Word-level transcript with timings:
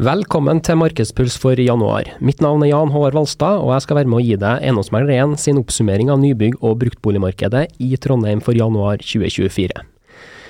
Velkommen 0.00 0.62
til 0.64 0.78
Markedspuls 0.80 1.34
for 1.36 1.58
januar. 1.60 2.06
Mitt 2.24 2.38
navn 2.40 2.62
er 2.64 2.70
Jan 2.70 2.88
Håvard 2.88 3.12
Valstad, 3.18 3.58
og 3.60 3.74
jeg 3.74 3.84
skal 3.84 3.98
være 3.98 4.08
med 4.08 4.16
å 4.16 4.22
gi 4.24 4.38
deg 4.40 4.62
Eiendomsmegler 4.64 5.18
1 5.26 5.34
sin 5.42 5.58
oppsummering 5.60 6.08
av 6.08 6.22
nybygg- 6.22 6.56
og 6.64 6.78
bruktboligmarkedet 6.80 7.66
i 7.84 7.98
Trondheim 8.00 8.40
for 8.40 8.56
januar 8.56 9.02
2024. 9.04 9.82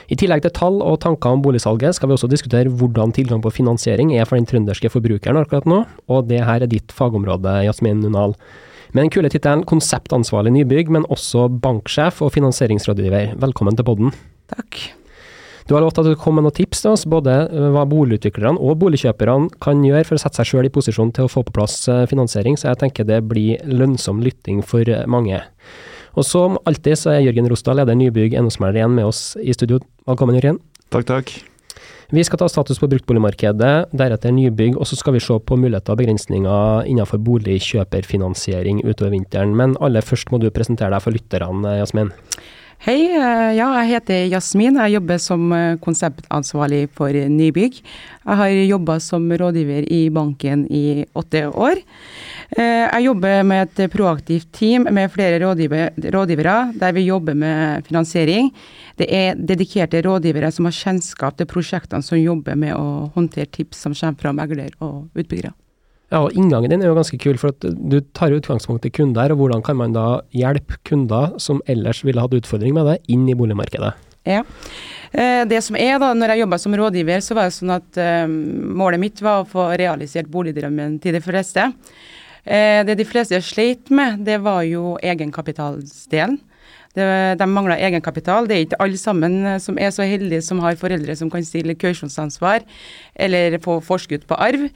I 0.06 0.18
tillegg 0.22 0.44
til 0.44 0.54
tall 0.54 0.78
og 0.86 1.00
tanker 1.02 1.34
om 1.34 1.42
boligsalget, 1.42 1.98
skal 1.98 2.12
vi 2.12 2.14
også 2.14 2.30
diskutere 2.30 2.70
hvordan 2.70 3.10
tilgang 3.16 3.42
på 3.42 3.50
finansiering 3.56 4.14
er 4.14 4.30
for 4.30 4.38
den 4.38 4.46
trønderske 4.46 4.92
forbrukeren 4.94 5.42
akkurat 5.42 5.66
nå, 5.66 5.80
og 6.06 6.30
det 6.30 6.44
her 6.46 6.62
er 6.62 6.70
ditt 6.70 6.94
fagområde, 6.94 7.56
Jasmin 7.66 8.04
Nunal. 8.04 8.36
Med 8.94 9.08
den 9.08 9.14
kule 9.16 9.34
tittelen 9.34 9.66
konseptansvarlig 9.66 10.54
nybygg, 10.60 10.94
men 10.94 11.10
også 11.10 11.48
banksjef 11.58 12.22
og 12.22 12.36
finansieringsrådgiver. 12.38 13.34
Velkommen 13.42 13.74
til 13.74 13.90
podden. 13.90 14.18
Takk. 14.54 14.99
Du 15.70 15.76
har 15.76 15.84
lovt 15.84 16.00
at 16.02 16.08
du 16.08 16.16
kommer 16.18 16.42
med 16.42 16.48
noen 16.48 16.56
tips 16.56 16.80
til 16.82 16.90
oss, 16.90 17.04
både 17.06 17.30
eh, 17.46 17.66
hva 17.70 17.84
boligutviklerne 17.86 18.58
og 18.58 18.80
boligkjøperne 18.80 19.52
kan 19.62 19.84
gjøre 19.86 20.02
for 20.08 20.18
å 20.18 20.22
sette 20.24 20.40
seg 20.40 20.48
selv 20.48 20.66
i 20.66 20.72
posisjon 20.74 21.12
til 21.14 21.28
å 21.28 21.30
få 21.30 21.44
på 21.46 21.54
plass 21.60 21.84
eh, 21.86 22.08
finansiering, 22.10 22.56
så 22.58 22.72
jeg 22.72 22.80
tenker 22.80 23.06
det 23.06 23.20
blir 23.30 23.62
lønnsom 23.70 24.18
lytting 24.24 24.64
for 24.66 24.82
eh, 24.90 25.06
mange. 25.06 25.38
Og 26.18 26.26
som 26.26 26.58
alltid 26.66 26.98
så 26.98 27.12
er 27.14 27.22
Jørgen 27.22 27.46
Rostad, 27.52 27.78
leder 27.78 27.94
Nybygg 27.94 28.34
eiendomsmegler 28.34 28.80
igjen 28.80 28.98
med 28.98 29.12
oss 29.12 29.22
i 29.38 29.54
studio. 29.54 29.78
Velkommen, 30.10 30.40
Jørgen. 30.40 30.58
Takk, 30.90 31.06
takk. 31.06 31.32
Vi 32.10 32.26
skal 32.26 32.42
ta 32.42 32.50
status 32.50 32.82
på 32.82 32.90
bruktboligmarkedet, 32.90 33.74
deretter 33.94 34.34
nybygg, 34.34 34.74
og 34.74 34.90
så 34.90 34.98
skal 34.98 35.14
vi 35.14 35.22
se 35.22 35.36
på 35.38 35.54
muligheter 35.54 35.94
og 35.94 36.00
begrensninger 36.02 36.88
innenfor 36.90 37.22
boligkjøperfinansiering 37.22 38.82
utover 38.88 39.14
vinteren. 39.14 39.54
Men 39.54 39.78
aller 39.78 40.02
først 40.02 40.34
må 40.34 40.42
du 40.42 40.50
presentere 40.50 40.90
deg 40.96 41.06
for 41.06 41.14
lytterne, 41.14 41.78
Jasmin. 41.78 42.10
Hei, 42.80 43.10
eh, 43.12 43.50
ja, 43.58 43.66
jeg 43.82 43.90
heter 43.90 44.22
Jasmin. 44.32 44.78
Jeg 44.80 44.94
jobber 44.94 45.18
som 45.20 45.50
eh, 45.52 45.74
konseptansvarlig 45.84 46.86
for 46.96 47.12
nybygg. 47.12 47.76
Jeg 47.82 48.38
har 48.40 48.54
jobba 48.56 48.96
som 49.04 49.26
rådgiver 49.28 49.84
i 49.92 49.98
banken 50.08 50.62
i 50.72 51.04
åtte 51.12 51.42
år. 51.52 51.82
Eh, 52.56 52.86
jeg 52.86 53.04
jobber 53.04 53.44
med 53.44 53.68
et 53.68 53.92
proaktivt 53.92 54.48
team 54.56 54.88
med 54.88 55.12
flere 55.12 55.36
rådgivere, 55.44 56.58
der 56.80 56.96
vi 56.96 57.04
jobber 57.04 57.36
med 57.36 57.84
finansiering. 57.84 58.48
Det 58.96 59.12
er 59.12 59.36
dedikerte 59.36 60.00
rådgivere 60.00 60.48
som 60.48 60.64
har 60.64 60.80
kjennskap 60.80 61.36
til 61.36 61.52
prosjektene 61.52 62.00
som 62.00 62.16
jobber 62.16 62.56
med 62.56 62.78
å 62.80 63.10
håndtere 63.12 63.52
tips 63.60 63.84
som 63.84 63.92
kommer 63.92 64.24
fra 64.24 64.32
megler 64.40 64.72
og 64.80 65.12
utbyggere. 65.12 65.52
Ja, 66.10 66.24
og 66.24 66.34
Inngangen 66.34 66.72
din 66.72 66.82
er 66.82 66.90
jo 66.90 66.98
ganske 66.98 67.18
kul, 67.22 67.36
for 67.38 67.54
at 67.54 67.62
du 67.62 68.00
tar 68.18 68.34
utgangspunkt 68.34 68.86
i 68.88 68.90
kunder. 68.90 69.30
og 69.30 69.38
Hvordan 69.38 69.62
kan 69.62 69.78
man 69.78 69.94
da 69.94 70.22
hjelpe 70.34 70.80
kunder 70.88 71.36
som 71.38 71.62
ellers 71.70 72.02
ville 72.02 72.22
hatt 72.22 72.34
utfordring 72.34 72.74
med 72.74 72.88
det, 72.90 72.96
inn 73.14 73.28
i 73.30 73.36
boligmarkedet? 73.38 73.92
Ja. 74.26 74.42
Eh, 75.12 75.44
det 75.46 75.62
som 75.62 75.78
er 75.78 76.00
da, 76.02 76.10
når 76.14 76.34
jeg 76.34 76.42
jobba 76.42 76.58
som 76.58 76.74
rådgiver, 76.76 77.22
så 77.22 77.38
var 77.38 77.46
det 77.46 77.56
sånn 77.56 77.76
at 77.78 78.02
um, 78.26 78.34
målet 78.82 79.02
mitt 79.02 79.22
var 79.22 79.42
å 79.44 79.48
få 79.48 79.70
realisert 79.78 80.28
boligdrømmen 80.30 80.98
til 81.02 81.14
de 81.14 81.22
fleste. 81.24 81.70
Uh, 82.42 82.82
det 82.88 82.98
de 82.98 83.06
fleste 83.06 83.38
sleit 83.46 83.90
med, 83.94 84.24
det 84.26 84.40
var 84.42 84.64
jo 84.66 84.96
egenkapitalsdelen. 84.98 86.40
Det, 86.90 87.06
de 87.38 87.46
mangla 87.46 87.76
egenkapital. 87.78 88.48
Det 88.50 88.56
er 88.56 88.64
ikke 88.64 88.80
alle 88.82 88.98
sammen 88.98 89.44
som 89.62 89.76
er 89.78 89.92
så 89.94 90.02
heldige 90.02 90.42
som 90.42 90.58
har 90.58 90.74
foreldre 90.74 91.14
som 91.14 91.30
kan 91.30 91.44
stille 91.46 91.76
kausjonsansvar 91.78 92.64
eller 93.14 93.60
få 93.62 93.76
forskudd 93.86 94.26
på 94.26 94.38
arv. 94.42 94.66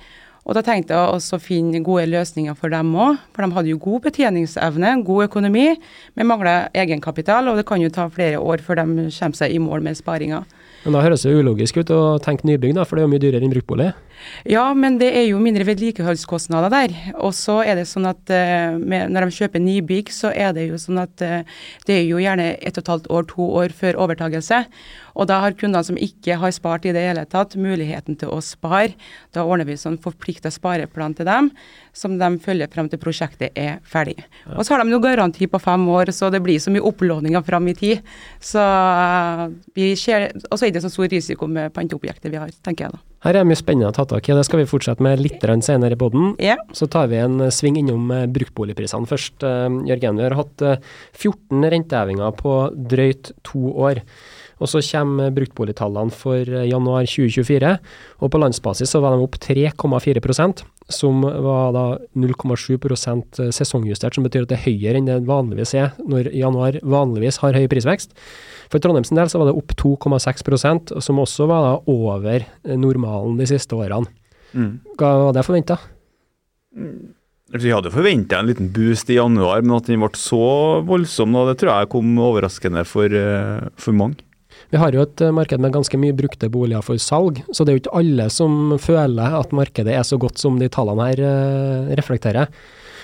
Og 0.44 0.56
da 0.56 0.60
tenkte 0.65 0.93
jeg 0.93 1.12
også 1.16 1.38
å 1.38 1.43
finne 1.43 1.81
gode 1.84 2.05
løsninger 2.10 2.56
for 2.59 2.72
dem 2.72 2.93
òg. 3.00 3.16
For 3.32 3.44
de 3.44 3.56
hadde 3.56 3.72
jo 3.72 3.81
god 3.81 4.05
betjeningsevne, 4.10 4.91
god 5.06 5.31
økonomi, 5.31 5.71
men 6.15 6.28
mangla 6.28 6.56
egenkapital. 6.77 7.49
Og 7.49 7.60
det 7.60 7.65
kan 7.69 7.81
jo 7.81 7.93
ta 7.93 8.10
flere 8.12 8.43
år 8.43 8.65
før 8.65 8.83
de 8.83 9.09
kommer 9.09 9.41
seg 9.41 9.54
i 9.54 9.62
mål 9.62 9.87
med 9.87 9.97
sparinga. 9.97 10.43
Men 10.84 10.97
da 10.97 11.05
høres 11.05 11.25
det 11.25 11.33
ulogisk 11.33 11.78
ut 11.81 11.93
å 11.95 12.00
tenke 12.21 12.45
nybygg, 12.49 12.75
da, 12.77 12.84
for 12.84 12.97
det 12.97 13.05
er 13.05 13.06
jo 13.09 13.12
mye 13.15 13.22
dyrere 13.22 13.47
enn 13.47 13.53
bruktbolig? 13.55 13.93
Ja, 14.49 14.67
men 14.77 14.99
det 15.00 15.11
er 15.17 15.27
jo 15.27 15.41
mindre 15.43 15.67
vedlikeholdskostnader 15.69 16.72
der. 16.72 16.95
Og 17.19 17.33
så 17.37 17.61
er 17.65 17.78
det 17.81 17.87
sånn 17.91 18.09
at 18.09 18.21
uh, 18.33 18.77
med, 18.78 19.12
når 19.12 19.27
de 19.27 19.39
kjøper 19.39 19.62
nybygg, 19.65 20.12
så 20.15 20.33
er 20.33 20.53
det 20.56 20.69
jo 20.69 20.81
sånn 20.81 21.00
at 21.03 21.25
uh, 21.25 21.62
det 21.89 21.99
er 22.00 22.05
jo 22.09 22.21
gjerne 22.22 22.53
ett 22.56 22.77
og 22.77 22.84
et 22.84 22.93
halvt 22.95 23.09
år, 23.11 23.27
to 23.33 23.49
år 23.62 23.75
før 23.77 24.00
overtagelse. 24.06 24.65
Og 25.15 25.28
da 25.31 25.39
har 25.45 25.55
kundene 25.55 25.87
som 25.87 25.99
ikke 26.00 26.39
har 26.41 26.53
spart 26.55 26.87
i 26.89 26.93
det 26.95 27.05
hele 27.06 27.22
tatt, 27.31 27.55
muligheten 27.61 28.19
til 28.19 28.33
å 28.34 28.41
spare. 28.43 28.97
Da 29.34 29.45
ordner 29.47 29.69
vi 29.69 29.78
sånn 29.78 30.01
forplikta 30.03 30.51
spareplan 30.53 31.15
til 31.15 31.28
dem, 31.28 31.53
som 31.95 32.16
de 32.19 32.31
følger 32.43 32.71
frem 32.72 32.91
til 32.91 33.01
prosjektet 33.03 33.55
er 33.59 33.78
ferdig. 33.87 34.19
Ja. 34.45 34.56
Og 34.59 34.66
så 34.66 34.75
har 34.75 34.83
de 34.83 34.95
jo 34.95 35.03
garanti 35.03 35.47
på 35.51 35.61
fem 35.62 35.87
år, 35.95 36.11
så 36.15 36.33
det 36.34 36.43
blir 36.45 36.59
så 36.62 36.72
mye 36.75 36.83
opplåninger 36.91 37.47
fram 37.47 37.71
i 37.71 37.77
tid. 37.78 38.15
Så 38.43 38.62
uh, 38.62 39.47
vi 39.78 39.93
ser, 39.99 40.33
Og 40.51 40.59
så 40.59 40.66
er 40.66 40.74
det 40.75 40.83
så 40.85 40.91
stor 40.93 41.09
risiko 41.11 41.49
med 41.51 41.73
panteobjektet 41.77 42.33
vi 42.33 42.41
har, 42.41 42.53
tenker 42.67 42.89
jeg 42.89 42.97
da. 42.97 43.03
Her 43.25 43.39
er 43.41 43.49
mye 43.49 43.57
spennende 43.57 43.89
å 43.89 43.97
ta 43.97 44.05
tak 44.09 44.27
i, 44.29 44.35
det 44.37 44.45
skal 44.45 44.61
vi 44.61 44.69
fortsette 44.69 45.05
med 45.05 45.23
litt 45.23 45.45
senere 45.65 45.97
i 45.97 46.01
poden. 46.01 46.35
Ja. 46.43 46.59
Så 46.77 46.91
tar 46.93 47.09
vi 47.09 47.23
en 47.23 47.41
sving 47.55 47.79
innom 47.81 48.11
eh, 48.12 48.27
bruktboligprisene 48.29 49.09
først. 49.09 49.47
Jørgen, 49.89 50.21
vi 50.21 50.27
har 50.27 50.37
hatt 50.37 50.65
14 51.17 51.65
rentehevinger 51.73 52.34
på 52.37 52.59
drøyt 52.75 53.33
to 53.47 53.71
år. 53.73 54.03
Og 54.62 54.70
så 54.70 54.82
kommer 54.84 55.34
bruktboligtallene 55.34 56.15
for 56.15 56.42
eh, 56.42 56.69
januar 56.70 57.09
2024, 57.09 57.75
og 58.20 58.31
på 58.31 58.41
landsbasis 58.42 58.94
så 58.94 59.03
var 59.03 59.15
de 59.15 59.26
opp 59.26 59.41
3,4% 59.42 60.65
som 60.92 61.22
var 61.22 61.72
da 61.72 61.84
0,7 62.12 62.75
eh, 62.76 63.50
sesongjustert, 63.54 64.15
som 64.15 64.26
betyr 64.26 64.44
at 64.44 64.53
det 64.53 64.59
er 64.59 64.66
høyere 64.66 65.00
enn 65.00 65.09
det 65.09 65.22
vanligvis 65.28 65.75
er 65.78 65.94
når 66.04 66.31
januar 66.37 66.78
vanligvis 66.82 67.41
har 67.44 67.56
høy 67.56 67.66
prisvekst. 67.72 68.12
For 68.72 68.82
Trondheims 68.82 69.12
del 69.15 69.31
så 69.32 69.41
var 69.41 69.50
det 69.50 69.56
opp 69.56 69.75
2,6% 69.81 70.94
som 71.04 71.22
også 71.22 71.48
var 71.50 71.66
da 71.69 71.75
over 71.91 72.44
eh, 72.44 72.76
normalen 72.76 73.41
de 73.41 73.48
siste 73.48 73.76
årene. 73.76 74.10
Mm. 74.54 74.72
Hva 75.00 75.12
var 75.26 75.36
det 75.36 75.47
forventa? 75.47 75.78
Mm. 76.76 77.15
Vi 77.54 77.71
hadde 77.71 77.92
forventa 77.94 78.38
en 78.41 78.48
liten 78.48 78.71
boost 78.75 79.10
i 79.12 79.19
januar, 79.19 79.62
men 79.62 79.76
at 79.76 79.88
den 79.88 80.03
ble 80.03 80.10
så 80.19 80.82
voldsom, 80.84 81.36
det 81.47 81.59
tror 81.60 81.71
jeg 81.71 81.91
kom 81.92 82.16
overraskende 82.19 82.82
for, 82.88 83.15
for 83.78 83.94
mange. 83.94 84.25
Vi 84.75 84.81
har 84.81 84.94
jo 84.94 85.04
et 85.04 85.22
eh, 85.22 85.34
marked 85.34 85.62
med 85.62 85.75
ganske 85.75 85.98
mye 86.00 86.15
brukte 86.16 86.50
boliger 86.53 86.84
for 86.84 87.00
salg, 87.00 87.42
så 87.54 87.65
det 87.65 87.72
er 87.72 87.78
jo 87.78 87.84
ikke 87.84 87.98
alle 88.00 88.31
som 88.32 88.76
føler 88.82 89.37
at 89.41 89.53
markedet 89.54 89.94
er 89.94 90.06
så 90.06 90.19
godt 90.20 90.41
som 90.41 90.59
de 90.60 90.70
tallene 90.72 91.10
her 91.10 91.20
uh, 91.22 91.92
reflekterer. 91.98 92.50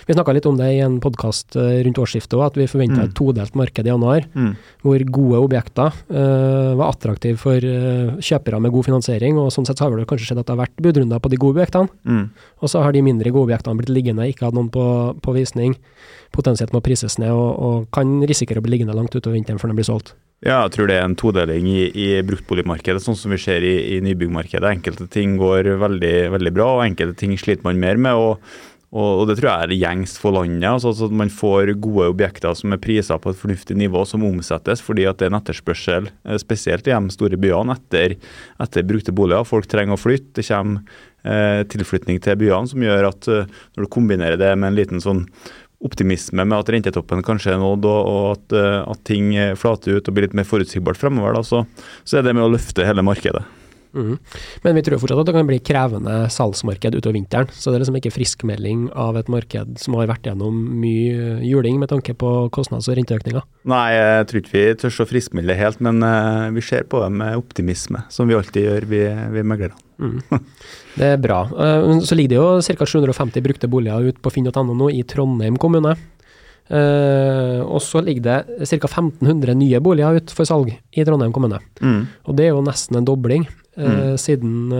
Vi 0.08 0.16
snakka 0.16 0.32
litt 0.34 0.46
om 0.48 0.56
det 0.58 0.66
i 0.72 0.80
en 0.82 0.96
podkast 1.02 1.54
uh, 1.54 1.68
eh, 1.68 1.82
rundt 1.86 2.00
årsskiftet 2.02 2.34
òg, 2.38 2.46
at 2.48 2.56
vi 2.58 2.66
forventa 2.70 2.96
mm. 2.98 3.04
et 3.04 3.14
todelt 3.14 3.58
marked 3.58 3.86
i 3.86 3.92
januar. 3.92 4.24
Mm. 4.34 4.54
Hvor 4.82 5.04
gode 5.18 5.42
objekter 5.44 5.92
uh, 6.10 6.72
var 6.80 6.88
attraktive 6.88 7.38
for 7.38 7.60
kjøpere 7.60 8.58
med 8.64 8.74
god 8.74 8.88
finansiering. 8.88 9.38
og 9.38 9.52
Sånn 9.54 9.68
sett 9.68 9.78
så 9.78 9.86
har 9.86 9.94
det 9.94 10.08
kanskje 10.10 10.30
skjedd 10.30 10.42
at 10.42 10.48
det 10.48 10.56
har 10.56 10.62
vært 10.64 10.82
budrunder 10.82 11.22
på 11.22 11.30
de 11.30 11.38
gode 11.38 11.60
objektene. 11.60 11.92
Mm. 12.08 12.24
Og 12.64 12.72
så 12.72 12.82
har 12.82 12.96
de 12.96 13.04
mindre 13.04 13.30
gode 13.34 13.50
objektene 13.50 13.78
blitt 13.78 13.92
liggende, 13.92 14.26
ikke 14.32 14.48
hatt 14.48 14.56
noen 14.56 14.72
på, 14.74 14.88
på 15.22 15.36
visning. 15.36 15.76
Potensielt 16.34 16.74
må 16.74 16.82
prises 16.82 17.20
ned 17.20 17.30
og, 17.30 17.50
og 17.54 17.86
kan 17.94 18.18
risikere 18.26 18.58
å 18.58 18.66
bli 18.66 18.74
liggende 18.74 18.96
langt 18.96 19.14
utover 19.14 19.38
vinteren 19.38 19.62
før 19.62 19.70
de 19.70 19.78
blir 19.78 19.90
solgt. 19.92 20.16
Ja, 20.40 20.62
jeg 20.64 20.72
tror 20.72 20.88
det 20.88 20.94
er 20.96 21.04
en 21.04 21.18
todeling 21.20 21.66
i, 21.68 21.82
i 21.92 22.08
bruktboligmarkedet, 22.24 23.02
sånn 23.04 23.18
som 23.18 23.32
vi 23.34 23.36
ser 23.42 23.60
i, 23.60 23.74
i 23.92 24.00
nybyggmarkedet. 24.00 24.70
Enkelte 24.78 25.04
ting 25.12 25.34
går 25.40 25.68
veldig, 25.82 26.14
veldig 26.32 26.52
bra, 26.56 26.68
og 26.78 26.84
enkelte 26.86 27.18
ting 27.20 27.34
sliter 27.36 27.66
man 27.66 27.82
mer 27.82 28.00
med. 28.00 28.16
og, 28.16 28.46
og, 28.88 29.10
og 29.20 29.26
Det 29.28 29.36
tror 29.36 29.50
jeg 29.50 29.66
er 29.66 29.74
gjengst 29.82 30.16
for 30.22 30.38
landet. 30.38 30.64
altså 30.64 30.94
at 31.10 31.12
Man 31.12 31.28
får 31.28 31.74
gode 31.84 32.08
objekter 32.14 32.56
som 32.56 32.72
er 32.72 32.80
priser 32.80 33.20
på 33.20 33.34
et 33.34 33.42
fornuftig 33.42 33.76
nivå, 33.76 34.06
som 34.08 34.24
omsettes 34.24 34.80
fordi 34.80 35.04
at 35.10 35.20
det 35.20 35.28
er 35.28 35.34
en 35.34 35.42
etterspørsel, 35.42 36.08
eh, 36.24 36.40
spesielt 36.40 36.88
i 36.88 36.96
de 36.96 37.12
store 37.18 37.36
byene, 37.36 37.76
etter, 37.76 38.16
etter 38.64 38.88
brukte 38.88 39.12
boliger. 39.12 39.44
Folk 39.44 39.68
trenger 39.68 39.98
å 39.98 40.00
flytte. 40.00 40.40
Det 40.40 40.48
kommer 40.48 40.80
eh, 41.20 41.66
tilflytning 41.68 42.16
til 42.24 42.40
byene 42.40 42.72
som 42.72 42.88
gjør 42.88 43.12
at 43.12 43.28
eh, 43.28 43.58
når 43.76 43.84
du 43.84 43.92
kombinerer 43.92 44.40
det 44.40 44.54
med 44.56 44.72
en 44.72 44.80
liten 44.80 45.04
sånn 45.04 45.26
optimisme 45.84 46.44
med 46.44 46.58
at 46.58 46.72
rentetoppen 46.74 47.24
kanskje 47.26 47.54
er 47.54 47.62
nådd, 47.62 47.88
og, 47.88 48.10
og 48.10 48.26
at, 48.34 48.58
eh, 48.58 48.80
at, 48.82 49.04
ting 49.08 49.32
flater 49.58 49.96
ut 49.96 50.10
og 50.10 50.16
blir 50.16 50.28
litt 50.28 50.36
mer 50.36 50.48
forutsigbart 50.48 51.00
fremover, 51.00 51.38
da, 51.38 51.46
så, 51.46 51.64
så, 52.04 52.20
er 52.20 52.28
det 52.28 52.36
med 52.36 52.46
å 52.46 52.52
løfte 52.52 52.86
hele 52.86 53.04
markedet. 53.06 53.46
Mm. 53.94 54.18
Men 54.62 54.76
vi 54.78 54.82
tror 54.86 55.00
fortsatt 55.02 55.22
at 55.22 55.28
det 55.28 55.34
kan 55.34 55.48
bli 55.48 55.58
krevende 55.66 56.14
salgsmarked 56.30 56.94
utover 56.94 57.16
vinteren. 57.16 57.50
Så 57.50 57.70
det 57.70 57.78
er 57.78 57.84
liksom 57.84 57.98
ikke 57.98 58.14
friskmelding 58.14 58.86
av 58.94 59.18
et 59.18 59.30
marked 59.32 59.80
som 59.82 59.98
har 59.98 60.10
vært 60.10 60.30
gjennom 60.30 60.60
mye 60.82 61.40
juling 61.46 61.80
med 61.82 61.90
tanke 61.92 62.14
på 62.18 62.32
kostnads- 62.54 62.90
og 62.90 62.98
renteøkninger. 63.00 63.46
Nei, 63.70 63.84
jeg 63.96 64.30
tror 64.30 64.42
ikke 64.42 64.56
vi 64.56 64.64
tør 64.80 65.02
å 65.02 65.10
friskmelde 65.10 65.58
helt, 65.58 65.82
men 65.84 66.02
uh, 66.06 66.48
vi 66.54 66.64
ser 66.64 66.86
på 66.90 67.02
det 67.02 67.10
med 67.18 67.38
optimisme, 67.40 68.04
som 68.12 68.30
vi 68.30 68.38
alltid 68.38 68.68
gjør, 68.68 68.90
vi, 68.94 69.06
vi 69.34 69.46
meglerne. 69.54 69.89
Mm. 70.00 70.20
Det 70.96 71.10
er 71.14 71.20
bra. 71.20 71.42
Uh, 71.52 72.00
så 72.04 72.16
ligger 72.16 72.32
det 72.32 72.40
jo 72.40 72.78
ca. 72.80 72.88
750 72.88 73.44
brukte 73.44 73.70
boliger 73.70 74.10
ute 74.10 74.22
på 74.22 74.32
finn.no 74.32 74.74
nå 74.74 74.90
i 74.94 75.04
Trondheim 75.08 75.58
kommune. 75.60 75.94
Uh, 76.70 77.60
og 77.66 77.80
så 77.82 78.02
ligger 78.04 78.26
det 78.26 78.68
ca. 78.70 78.88
1500 78.88 79.56
nye 79.58 79.80
boliger 79.82 80.20
ute 80.20 80.36
for 80.36 80.48
salg 80.48 80.72
i 80.72 81.06
Trondheim 81.06 81.34
kommune. 81.36 81.60
Mm. 81.82 82.04
Og 82.26 82.38
det 82.38 82.48
er 82.48 82.54
jo 82.54 82.64
nesten 82.66 83.00
en 83.00 83.08
dobling 83.08 83.46
uh, 83.46 83.86
mm. 83.86 84.18
siden 84.20 84.74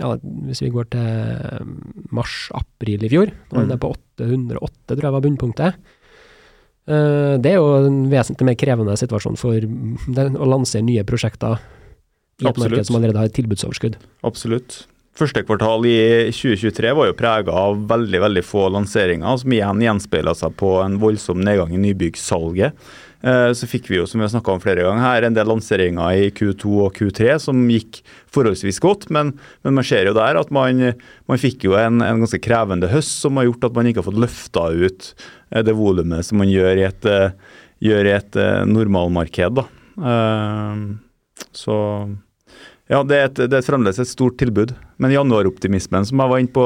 ja, 0.00 0.14
Hvis 0.48 0.62
vi 0.64 0.72
går 0.72 0.92
til 0.92 1.74
mars-april 2.12 3.04
i 3.06 3.12
fjor, 3.12 3.34
da 3.50 3.60
var 3.60 3.68
det 3.68 3.80
mm. 3.80 3.84
på 3.84 3.92
808, 4.22 4.94
tror 4.94 5.08
jeg 5.08 5.16
var 5.16 5.26
bunnpunktet. 5.26 5.82
det 6.82 7.50
er 7.50 7.60
jo 7.60 7.86
en 7.86 8.00
vesentlig 8.10 8.46
mer 8.48 8.56
krevende 8.58 8.96
situasjon 8.98 9.36
for 9.38 9.54
å 9.62 10.48
lansere 10.50 10.82
nye 10.82 11.04
prosjekter 11.06 11.60
i 12.40 12.48
et 12.48 12.62
marked 12.62 12.88
som 12.88 12.98
allerede 12.98 13.20
har 13.20 13.30
et 13.30 13.36
tilbudsoverskudd. 13.36 13.98
Absolutt. 14.26 14.82
Første 15.12 15.42
kvartal 15.44 15.84
i 15.84 15.96
2023 16.32 16.92
var 16.96 17.10
jo 17.10 17.16
prega 17.18 17.52
av 17.66 17.82
veldig 17.90 18.20
veldig 18.22 18.42
få 18.48 18.70
lanseringer, 18.72 19.36
som 19.36 19.52
igjen 19.52 19.82
gjenspeila 19.84 20.32
seg 20.38 20.54
på 20.56 20.78
en 20.80 20.96
voldsom 21.02 21.42
nedgang 21.44 21.74
i 21.76 21.80
nybyggsalget. 21.82 22.78
Eh, 23.22 23.50
så 23.54 23.68
fikk 23.70 23.90
vi 23.90 24.00
jo, 24.00 24.06
som 24.08 24.22
vi 24.22 24.26
har 24.26 24.48
om 24.50 24.62
flere 24.62 24.86
ganger 24.86 25.04
her, 25.04 25.26
en 25.28 25.36
del 25.36 25.46
lanseringer 25.52 26.16
i 26.16 26.32
Q2 26.34 26.72
og 26.86 26.96
Q3 26.96 27.36
som 27.44 27.60
gikk 27.70 28.00
forholdsvis 28.32 28.80
godt. 28.82 29.06
Men, 29.14 29.34
men 29.62 29.76
man 29.76 29.86
ser 29.86 30.08
jo 30.08 30.16
der 30.16 30.40
at 30.40 30.50
man, 30.54 30.80
man 31.28 31.44
fikk 31.44 31.68
jo 31.68 31.76
en, 31.78 32.00
en, 32.00 32.24
ganske 32.24 32.40
krevende 32.42 32.90
høst 32.90 33.20
som 33.20 33.38
har 33.38 33.50
gjort 33.50 33.68
at 33.68 33.78
man 33.78 33.90
ikke 33.90 34.02
har 34.02 34.08
fått 34.08 34.24
løfta 34.24 34.66
ut 34.72 35.12
eh, 35.12 35.62
det 35.62 35.76
volumet 35.76 36.26
som 36.26 36.40
man 36.42 36.50
gjør 36.50 36.80
i 36.80 36.88
et, 36.88 37.06
eh, 37.12 37.56
gjør 37.84 38.10
i 38.10 38.16
et 38.16 38.42
normalmarked. 38.72 39.60
da. 39.60 39.68
Så 41.56 41.78
ja, 42.92 42.98
det 43.06 43.16
er, 43.16 43.28
et, 43.30 43.38
det 43.48 43.56
er 43.56 43.64
fremdeles 43.64 43.96
et 44.02 44.10
stort 44.10 44.34
tilbud. 44.40 44.74
Men 45.00 45.14
januaroptimismen 45.14 46.04
som 46.06 46.20
jeg 46.20 46.30
var 46.30 46.40
inne 46.42 46.52
på 46.52 46.64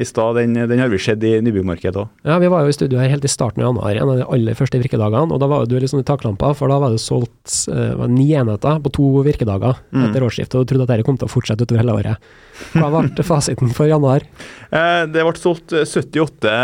i 0.00 0.06
stad, 0.08 0.40
den, 0.40 0.56
den, 0.56 0.80
har 0.82 0.90
vi 0.90 0.98
sett 1.00 1.22
i 1.24 1.36
nybymarkedet 1.44 2.00
òg. 2.00 2.08
Ja, 2.26 2.40
vi 2.42 2.48
var 2.50 2.64
jo 2.64 2.72
i 2.72 2.74
studio 2.74 2.98
her 3.00 3.12
helt 3.12 3.24
i 3.24 3.30
starten 3.30 3.62
av 3.62 3.70
januar, 3.70 3.94
en 3.94 4.10
av 4.10 4.18
de 4.18 4.26
aller 4.34 4.58
første 4.58 4.80
virkedagene. 4.82 5.30
Og 5.30 5.40
da 5.40 5.48
var 5.52 5.68
du 5.70 5.76
litt 5.78 5.92
sånn 5.92 6.02
i 6.02 6.08
taklampa, 6.08 6.50
for 6.58 6.72
da 6.72 6.80
var 6.82 6.96
det 6.96 7.02
solgt 7.04 7.54
uh, 7.70 8.02
ni 8.10 8.32
enheter 8.34 8.82
på 8.82 8.92
to 8.98 9.10
virkedager 9.26 9.78
mm. 9.94 10.08
etter 10.08 10.26
årsskiftet, 10.26 10.58
og 10.58 10.66
du 10.66 10.72
trodde 10.72 10.88
at 10.88 10.94
dette 10.96 11.06
kom 11.06 11.20
til 11.20 11.30
å 11.30 11.32
fortsette 11.36 11.68
utover 11.68 11.84
hele 11.84 11.98
året. 12.02 12.30
Hva 12.74 12.90
ble 12.96 13.26
fasiten 13.30 13.70
for 13.76 13.88
januar? 13.88 14.26
Eh, 14.74 15.02
det 15.12 15.22
ble 15.22 15.36
solgt 15.38 15.76
78 15.76 16.56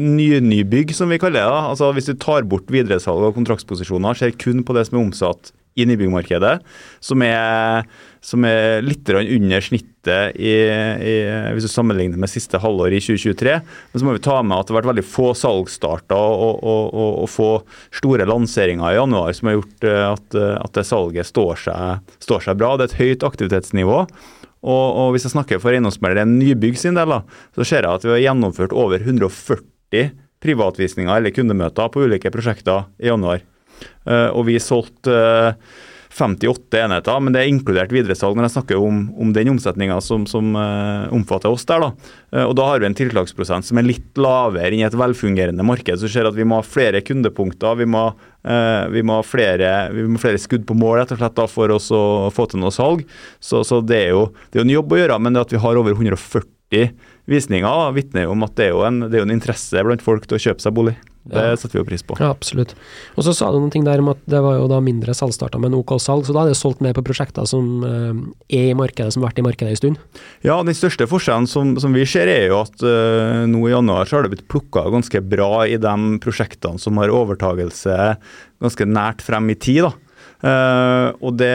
nynybygg, 0.00 0.94
som 0.96 1.10
vi 1.10 1.18
kaller 1.20 1.42
det. 1.42 1.62
Altså 1.74 1.90
Hvis 1.96 2.12
du 2.12 2.14
tar 2.20 2.46
bort 2.48 2.70
videresalg 2.70 3.26
og 3.26 3.34
kontraktsposisjoner, 3.40 4.22
ser 4.22 4.36
kun 4.38 4.62
på 4.62 4.76
det 4.78 4.86
som 4.86 5.00
er 5.00 5.08
omsatt 5.08 5.56
i 5.78 5.86
nybyggmarkedet, 5.86 6.56
som 7.04 7.22
er, 7.22 7.86
som 8.24 8.44
er 8.48 8.82
litt 8.82 9.06
under 9.14 9.62
snittet 9.64 10.34
i, 10.40 10.54
i, 10.66 11.14
hvis 11.54 11.68
du 11.68 11.70
sammenligner 11.70 12.20
med 12.20 12.32
siste 12.32 12.58
halvår 12.60 12.96
i 12.96 13.02
2023. 13.04 13.54
Men 13.92 14.02
så 14.02 14.08
må 14.08 14.16
vi 14.16 14.24
ta 14.24 14.40
med 14.42 14.56
at 14.58 14.66
det 14.66 14.74
har 14.74 14.80
vært 14.80 14.90
veldig 14.92 15.06
få 15.06 15.30
salgsstarter 15.38 16.18
og, 16.18 16.58
og, 16.58 16.82
og, 16.90 17.12
og, 17.22 17.30
få 17.30 17.50
store 18.00 18.26
lanseringer 18.28 18.90
i 18.90 18.98
januar 18.98 19.36
som 19.36 19.50
har 19.50 19.58
gjort 19.60 19.88
eh, 19.88 20.04
at, 20.08 20.40
at 20.66 20.76
det 20.76 20.86
salget 20.88 21.30
står 21.30 21.64
seg, 21.68 22.12
står 22.26 22.46
seg, 22.48 22.60
bra. 22.60 22.74
Det 22.74 22.88
er 22.88 22.92
et 22.92 23.00
høyt 23.00 23.28
aktivitetsnivå. 23.30 24.04
Og, 24.60 25.14
hvis 25.14 25.24
jeg 25.24 25.32
snakker 25.32 25.60
for 25.60 25.72
eiendomsmeglere 25.72 26.28
nybygg 26.28 26.76
sin 26.76 26.98
del, 26.98 27.14
så 27.56 27.64
ser 27.64 27.86
jeg 27.86 27.94
at 27.94 28.04
vi 28.04 28.12
har 28.12 28.26
gjennomført 28.26 28.74
over 28.76 29.00
140 29.00 30.10
privatvisninger 30.40 31.12
eller 31.14 31.32
kundemøter 31.36 31.88
på 31.92 32.04
ulike 32.04 32.32
prosjekter 32.32 32.88
i 33.00 33.08
januar. 33.08 33.40
Eh, 34.08 34.28
og 34.34 34.46
vi 34.48 34.58
solgte 34.62 35.14
58 36.10 36.74
eh, 36.74 36.84
enheter, 36.84 37.20
men 37.22 37.34
det 37.34 37.42
er 37.42 37.50
inkludert 37.52 37.92
videresalg 37.94 38.36
når 38.36 38.48
jeg 38.48 38.54
snakker 38.56 38.82
om, 38.82 39.04
om 39.20 39.30
den 39.36 39.52
omsetninga 39.52 40.00
som, 40.02 40.26
som 40.28 40.56
uh, 40.58 41.06
omfatter 41.14 41.52
oss 41.54 41.64
der. 41.68 41.84
Da. 41.84 41.90
Og 42.48 42.56
da 42.58 42.66
har 42.66 42.82
vi 42.82 42.88
en 42.88 42.98
tiltaksprosent 42.98 43.68
som 43.68 43.78
er 43.78 43.86
litt 43.86 44.18
lavere 44.18 44.72
enn 44.72 44.82
i 44.82 44.88
et 44.88 44.98
velfungerende 44.98 45.66
marked. 45.66 46.02
Så 46.02 46.10
ser 46.10 46.28
at 46.28 46.36
vi 46.36 46.46
må 46.48 46.58
ha 46.58 46.66
flere 46.66 47.02
kundepunkter, 47.06 47.78
vi 47.78 47.88
må, 47.88 48.08
vi 48.90 49.04
må 49.06 49.20
ha 49.20 49.26
flere, 49.26 49.72
må 49.94 50.20
flere, 50.22 50.40
skudd 50.42 50.66
på 50.68 50.76
mål 50.78 51.00
rett 51.00 51.14
og 51.14 51.22
slett 51.22 51.38
da, 51.38 51.46
for 51.50 51.76
oss 51.76 51.90
å 51.94 52.04
få 52.34 52.50
til 52.50 52.64
noe 52.64 52.74
salg. 52.74 53.06
Så, 53.38 53.62
så 53.66 53.78
det, 53.84 54.04
er 54.08 54.16
jo, 54.16 54.30
det 54.50 54.58
er 54.58 54.64
jo 54.64 54.68
en 54.68 54.78
jobb 54.80 54.96
å 54.96 55.04
gjøre, 55.04 55.20
men 55.22 55.36
det 55.36 55.46
at 55.46 55.54
vi 55.54 55.62
har 55.62 55.78
over 55.78 55.94
140 55.94 56.50
visninger, 57.30 57.92
vitner 57.96 58.26
jo 58.26 58.34
om 58.34 58.46
at 58.46 58.56
det 58.58 58.70
er, 58.70 58.80
en, 58.88 59.04
det 59.06 59.20
er 59.20 59.26
en 59.26 59.34
interesse 59.34 59.86
blant 59.86 60.02
folk 60.04 60.26
til 60.26 60.38
å 60.38 60.44
kjøpe 60.48 60.64
seg 60.64 60.76
bolig. 60.76 60.96
Det 61.30 61.36
ja. 61.36 61.56
setter 61.58 61.76
vi 61.76 61.82
jo 61.82 61.86
pris 61.86 62.02
på. 62.06 62.16
Ja, 62.16 62.30
absolutt. 62.32 62.72
Og 63.12 63.26
så 63.26 63.34
sa 63.36 63.50
du 63.52 63.58
noen 63.60 63.72
ting 63.72 63.84
der 63.84 64.00
om 64.00 64.08
at 64.14 64.22
det 64.30 64.40
var 64.40 64.56
jo 64.56 64.70
da 64.70 64.78
mindre 64.82 65.12
salgsstarter 65.14 65.60
med 65.60 65.76
OK 65.76 65.92
salg, 66.00 66.24
så 66.24 66.32
da 66.34 66.46
er 66.46 66.54
det 66.54 66.58
solgt 66.58 66.80
mer 66.84 66.94
på 66.96 67.04
prosjekter 67.06 67.44
som 67.48 67.84
uh, 67.84 68.16
er 68.48 68.70
i 68.72 68.76
markedet, 68.78 69.12
som 69.12 69.22
har 69.22 69.30
vært 69.30 69.42
i 69.42 69.44
markedet 69.44 69.74
en 69.74 69.80
stund? 69.82 70.00
Ja, 70.46 70.56
den 70.64 70.76
største 70.76 71.06
forskjellen 71.10 71.48
som, 71.50 71.74
som 71.82 71.94
vi 71.94 72.06
ser 72.08 72.30
er 72.32 72.48
jo 72.48 72.62
at 72.62 72.80
uh, 72.80 73.44
nå 73.50 73.66
i 73.68 73.74
januar 73.74 74.08
så 74.08 74.16
har 74.16 74.26
det 74.26 74.32
blitt 74.32 74.48
plukka 74.50 74.86
ganske 74.90 75.22
bra 75.28 75.66
i 75.68 75.76
de 75.80 75.96
prosjektene 76.24 76.80
som 76.80 76.98
har 77.02 77.12
overtagelse 77.12 77.98
ganske 78.64 78.88
nært 78.88 79.24
frem 79.24 79.52
i 79.52 79.60
tid. 79.60 79.84
da. 79.90 79.92
Uh, 80.40 81.12
og 81.20 81.34
det 81.36 81.52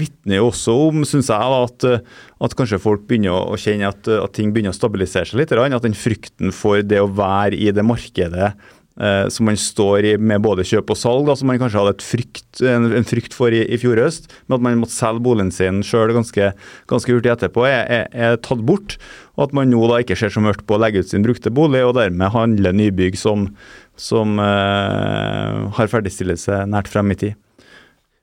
vitner 0.00 0.38
jo 0.38 0.46
også 0.48 0.76
om, 0.86 1.02
syns 1.04 1.28
jeg, 1.28 1.36
da, 1.52 1.58
at, 1.68 2.06
at, 2.46 2.54
kanskje 2.56 2.80
folk 2.80 3.04
begynner 3.08 3.52
å 3.52 3.58
kjenne 3.60 3.90
at, 3.92 4.08
at, 4.08 4.32
ting 4.36 4.54
begynner 4.54 4.72
å 4.72 4.78
stabilisere 4.78 5.28
seg 5.28 5.42
litt. 5.42 5.52
At 5.52 5.84
den 5.84 5.96
frykten 5.96 6.54
for 6.56 6.80
det 6.80 7.02
å 7.02 7.12
være 7.12 7.58
i 7.60 7.68
det 7.76 7.84
markedet 7.84 8.54
eh, 9.00 9.28
som 9.32 9.48
man 9.48 9.58
står 9.60 10.08
i 10.08 10.14
med 10.16 10.42
både 10.44 10.64
kjøp 10.66 10.92
og 10.94 10.98
salg, 10.98 11.28
da, 11.28 11.36
som 11.36 11.50
man 11.50 11.60
kanskje 11.60 11.82
hadde 11.82 12.06
frykt, 12.06 12.48
en, 12.64 12.88
en, 12.96 13.06
frykt 13.06 13.36
for 13.36 13.54
i, 13.54 13.62
i 13.68 13.80
fjor 13.80 14.00
høst, 14.00 14.30
men 14.46 14.58
at 14.58 14.66
man 14.66 14.80
måtte 14.80 14.96
selge 14.96 15.24
boligen 15.26 15.52
sin 15.54 15.82
sjøl 15.86 16.14
ganske, 16.16 16.50
ganske 16.90 17.16
hurtig 17.16 17.34
etterpå, 17.34 17.66
er, 17.68 17.84
er, 17.84 18.10
er, 18.12 18.40
tatt 18.42 18.64
bort. 18.66 18.98
Og 19.36 19.48
at 19.48 19.56
man 19.56 19.68
nå 19.72 19.82
da 19.90 20.00
ikke 20.00 20.16
ser 20.18 20.32
så 20.32 20.40
mørkt 20.44 20.64
på 20.68 20.78
å 20.78 20.82
legge 20.82 21.04
ut 21.04 21.12
sin 21.12 21.26
brukte 21.26 21.52
bolig, 21.52 21.84
og 21.84 21.98
dermed 21.98 22.32
handle 22.32 22.72
nybygg 22.80 23.18
som, 23.20 23.50
som 24.00 24.38
uh, 24.40 25.66
har 25.76 25.92
ferdigstillelse 25.92 26.64
nært 26.72 26.88
frem 26.88 27.12
i 27.12 27.20
tid. 27.26 27.42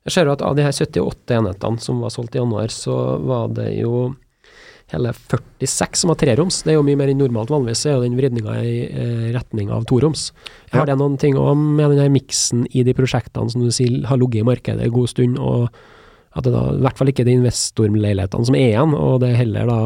Jeg 0.04 0.16
ser 0.16 0.28
jo 0.28 0.36
at 0.36 0.44
Av 0.44 0.58
de 0.58 0.66
her 0.66 0.76
78 0.76 1.38
enhetene 1.38 1.80
som 1.84 2.02
var 2.04 2.12
solgt 2.14 2.36
i 2.36 2.42
januar, 2.42 2.72
så 2.74 3.18
var 3.24 3.54
det 3.56 3.72
jo 3.78 4.12
hele 4.94 5.14
46 5.16 6.04
som 6.04 6.12
var 6.12 6.20
treroms. 6.22 6.60
Det 6.64 6.74
er 6.74 6.78
jo 6.78 6.86
mye 6.86 7.00
mer 7.00 7.12
enn 7.12 7.22
normalt. 7.24 7.52
Vanligvis 7.54 7.86
er 7.88 7.96
jo 7.96 8.04
den 8.04 8.18
vridninga 8.20 8.58
i 8.62 8.76
eh, 8.90 9.30
retning 9.34 9.72
av 9.74 9.88
toroms. 9.90 10.28
Har 10.74 10.90
det 10.90 10.98
noen 11.00 11.16
ting 11.22 11.40
om 11.40 11.64
med 11.78 11.94
den 11.94 12.04
her 12.04 12.12
miksen 12.14 12.68
i 12.72 12.86
de 12.86 12.96
prosjektene 12.98 13.50
som 13.50 13.64
du 13.64 13.72
sier 13.74 14.04
har 14.10 14.20
ligget 14.22 14.44
i 14.44 14.50
markedet 14.52 14.86
en 14.86 14.94
god 14.94 15.10
stund, 15.14 15.40
og 15.40 15.72
at 16.34 16.46
det 16.48 16.54
da 16.54 16.64
i 16.74 16.82
hvert 16.82 16.98
fall 16.98 17.12
ikke 17.12 17.22
er 17.24 17.28
de 17.30 17.36
investorleilighetene 17.38 18.48
som 18.48 18.56
er 18.58 18.72
igjen, 18.72 18.96
og 18.98 19.20
det 19.22 19.30
er 19.30 19.42
heller 19.44 19.70
da 19.70 19.80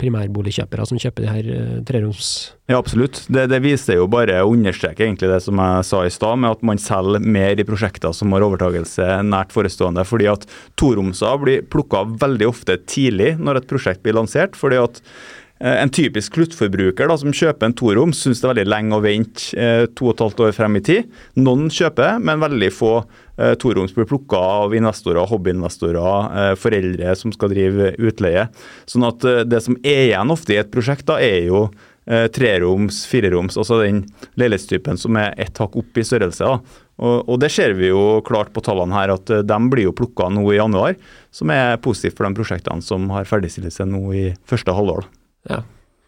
primærboligkjøpere 0.00 0.88
som 0.90 1.00
kjøper 1.00 1.24
de 1.24 1.30
her 1.32 1.48
uh, 1.48 1.78
treroms... 1.88 2.32
Ja, 2.68 2.78
absolutt. 2.78 3.22
Det, 3.28 3.46
det, 3.52 3.60
viser 3.64 3.98
jo 3.98 4.08
bare 4.08 4.38
å 4.40 4.52
understreke 4.52 5.04
egentlig 5.04 5.28
det 5.32 5.40
som 5.44 5.60
jeg 5.60 5.84
sa 5.88 6.02
i 6.04 6.12
stad, 6.12 6.40
med 6.40 6.56
at 6.56 6.64
man 6.64 6.80
selger 6.80 7.24
mer 7.24 7.60
i 7.60 7.66
prosjekter 7.68 8.12
som 8.16 8.32
har 8.36 8.44
overtagelse 8.46 9.08
nært 9.24 9.52
forestående. 9.52 10.04
fordi 10.08 10.28
at 10.32 10.46
toromser 10.80 11.40
blir 11.40 11.64
plukka 11.72 12.04
veldig 12.20 12.48
ofte 12.48 12.78
tidlig 12.88 13.34
når 13.40 13.60
et 13.60 13.68
prosjekt 13.68 14.04
blir 14.04 14.16
lansert. 14.16 14.56
fordi 14.56 14.80
at 14.80 15.02
Eh, 15.04 15.43
en 15.62 15.90
typisk 15.94 16.34
sluttforbruker 16.34 17.06
da, 17.08 17.14
som 17.18 17.32
kjøper 17.34 17.68
en 17.68 17.76
torom, 17.78 18.12
syns 18.16 18.40
det 18.42 18.48
er 18.48 18.50
veldig 18.56 18.70
lenge 18.72 18.96
å 18.96 19.02
vente 19.04 19.54
eh, 19.54 19.84
to 19.94 20.08
og 20.08 20.16
et 20.16 20.22
halvt 20.24 20.42
år 20.48 20.56
frem 20.56 20.80
i 20.80 20.82
tid. 20.84 21.14
Noen 21.38 21.70
kjøper, 21.72 22.18
men 22.18 22.42
veldig 22.42 22.70
få 22.74 22.90
eh, 22.98 23.54
toroms 23.62 23.94
blir 23.94 24.08
plukka 24.10 24.40
av 24.64 24.74
investorer, 24.74 25.22
hobbyinvestorer, 25.30 26.28
eh, 26.42 26.50
foreldre 26.58 27.14
som 27.20 27.32
skal 27.34 27.54
drive 27.54 27.94
utleie. 28.02 28.48
Sånn 28.90 29.06
at 29.06 29.24
eh, 29.30 29.44
Det 29.46 29.62
som 29.62 29.78
er 29.86 30.08
igjen 30.08 30.34
ofte 30.34 30.56
i 30.56 30.60
et 30.60 30.74
prosjekt, 30.74 31.06
da, 31.06 31.20
er 31.22 31.46
jo 31.46 31.64
eh, 32.10 32.26
treroms, 32.34 33.04
fireroms, 33.06 33.54
altså 33.60 33.84
den 33.86 34.04
leilighetstypen 34.40 34.98
som 34.98 35.22
er 35.22 35.38
ett 35.38 35.62
hakk 35.62 35.78
opp 35.80 36.02
i 36.02 36.08
størrelse. 36.10 36.44
da. 36.44 36.80
Og, 36.98 37.28
og, 37.28 37.36
Det 37.40 37.54
ser 37.54 37.78
vi 37.78 37.94
jo 37.94 38.20
klart 38.26 38.50
på 38.52 38.62
tallene 38.66 38.98
her, 38.98 39.14
at 39.14 39.38
de 39.46 39.64
blir 39.70 39.86
jo 39.86 39.98
plukka 40.02 40.32
nå 40.34 40.48
i 40.50 40.58
januar. 40.58 40.98
Som 41.30 41.54
er 41.54 41.78
positivt 41.78 42.18
for 42.18 42.26
de 42.26 42.42
prosjektene 42.42 42.82
som 42.82 43.06
har 43.14 43.30
ferdigstillelse 43.30 43.86
nå 43.86 44.08
i 44.18 44.32
første 44.50 44.74
halvår. 44.74 45.06
Ja. 45.50 45.62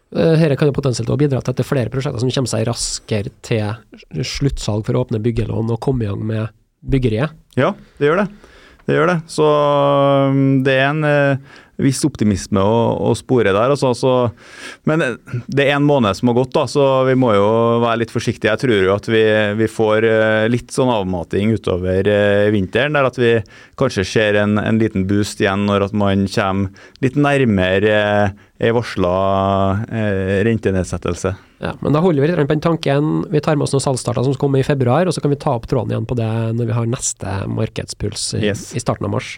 Dette 0.07 0.55
kan 0.55 0.69
jo 0.69 0.75
potensielt 0.75 1.09
også 1.09 1.19
bidra 1.19 1.41
til 1.43 1.51
at 1.51 1.57
det 1.59 1.65
er 1.65 1.67
flere 1.67 1.91
prosjekter 1.91 2.21
som 2.23 2.31
kommer 2.31 2.51
seg 2.51 2.63
raskere 2.69 3.31
til 3.43 4.23
sluttsalg 4.23 4.85
for 4.87 4.95
å 4.95 5.01
åpne 5.03 5.19
byggelån 5.23 5.73
og 5.73 5.81
komme 5.83 6.05
i 6.05 6.07
gang 6.07 6.21
med 6.29 6.53
byggeriet. 6.87 7.35
Ja, 7.59 7.73
det 7.99 8.07
gjør 8.07 8.21
det. 8.23 8.27
Det 8.87 8.95
gjør 8.95 9.09
det. 9.11 9.17
Så 9.27 9.47
um, 10.31 10.43
det 10.63 10.77
er 10.79 10.87
en 10.93 11.03
eh, 11.03 11.55
viss 11.81 12.01
optimisme 12.07 12.61
å, 12.61 12.77
å 13.09 13.13
spore 13.17 13.53
der. 13.53 13.73
Altså, 13.73 13.93
så, 13.97 14.13
men 14.89 15.03
det 15.45 15.67
er 15.67 15.75
en 15.75 15.85
måned 15.85 16.17
som 16.17 16.31
har 16.31 16.39
gått, 16.39 16.53
da, 16.57 16.65
så 16.69 16.85
vi 17.07 17.13
må 17.19 17.33
jo 17.37 17.47
være 17.83 18.01
litt 18.03 18.13
forsiktige. 18.13 18.53
Jeg 18.53 18.63
tror 18.63 18.87
jo 18.87 18.95
at 18.95 19.09
vi, 19.11 19.23
vi 19.59 19.69
får 19.71 20.07
eh, 20.09 20.47
litt 20.51 20.73
sånn 20.73 20.91
avmating 20.93 21.53
utover 21.53 22.09
eh, 22.09 22.49
vinteren. 22.53 22.97
Der 22.97 23.09
at 23.11 23.21
vi 23.21 23.35
kanskje 23.79 24.07
ser 24.07 24.41
en, 24.41 24.57
en 24.61 24.81
liten 24.81 25.05
boost 25.09 25.43
igjen 25.43 25.67
når 25.69 25.89
at 25.89 25.97
man 25.97 26.25
kommer 26.33 26.89
litt 27.05 27.17
nærmere 27.19 27.97
ei 28.57 28.73
varsla 28.73 29.13
eh, 29.85 30.39
rentenedsettelse. 30.47 31.35
Ja, 31.61 31.73
men 31.81 31.93
Da 31.93 32.01
holder 32.01 32.23
vi 32.23 32.29
litt 32.29 32.41
på 32.41 32.55
den 32.55 32.63
tanken. 32.65 33.09
Vi 33.29 33.41
tar 33.41 33.57
med 33.57 33.67
oss 33.67 33.73
noen 33.75 33.85
salgsstarter 33.85 34.25
som 34.25 34.37
kommer 34.41 34.61
i 34.61 34.65
februar, 34.65 35.05
og 35.05 35.13
så 35.13 35.21
kan 35.21 35.33
vi 35.33 35.39
ta 35.41 35.53
opp 35.57 35.67
tråden 35.69 35.93
igjen 35.93 36.09
på 36.09 36.17
det 36.17 36.29
når 36.57 36.69
vi 36.69 36.77
har 36.77 36.89
neste 36.89 37.39
markedspuls 37.53 38.31
i, 38.39 38.47
yes. 38.49 38.71
i 38.77 38.81
starten 38.81 39.09
av 39.09 39.13
mars. 39.13 39.35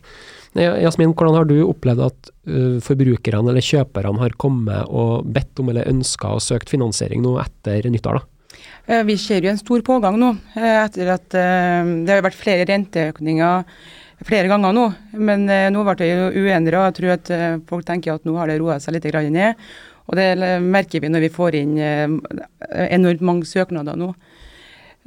Jasmin, 0.58 1.14
hvordan 1.14 1.36
har 1.38 1.46
du 1.46 1.60
opplevd 1.68 2.02
at 2.08 2.32
uh, 2.50 2.80
forbrukerne 2.82 3.52
eller 3.52 3.64
kjøperne 3.64 4.22
har 4.24 4.36
kommet 4.42 4.90
og 4.90 5.28
bedt 5.30 5.62
om 5.62 5.70
eller 5.70 5.90
ønska 5.92 6.34
og 6.38 6.44
søkt 6.44 6.72
finansiering 6.74 7.22
nå 7.22 7.36
etter 7.44 7.86
nyttår? 7.92 8.18
da? 8.18 8.60
Uh, 8.90 9.04
vi 9.06 9.18
ser 9.22 9.46
jo 9.46 9.52
en 9.52 9.62
stor 9.62 9.84
pågang 9.86 10.18
nå, 10.18 10.34
uh, 10.58 10.78
etter 10.88 11.14
at 11.14 11.30
det 11.30 12.16
har 12.16 12.26
vært 12.26 12.40
flere 12.40 12.66
renteøkninger 12.70 13.68
flere 14.26 14.50
ganger 14.52 14.74
nå. 14.76 14.88
Men 15.22 15.46
nå 15.72 15.84
ble 15.86 15.94
det 16.02 16.10
jo 16.10 16.42
uendra. 16.44 16.90
Jeg 16.90 16.96
tror 16.98 17.14
at 17.14 17.30
folk 17.70 17.86
tenker 17.88 18.18
at 18.18 18.26
nå 18.28 18.34
har 18.36 18.50
det 18.52 18.58
roa 18.60 18.76
seg 18.84 18.98
litt 18.98 19.06
ned. 19.32 19.56
Og 20.12 20.18
det 20.20 20.60
merker 20.60 21.00
vi 21.00 21.12
når 21.14 21.24
vi 21.24 21.30
får 21.32 21.56
inn 21.56 21.78
enormt 21.80 23.24
mange 23.24 23.48
søknader 23.48 23.96
nå. 23.96 24.10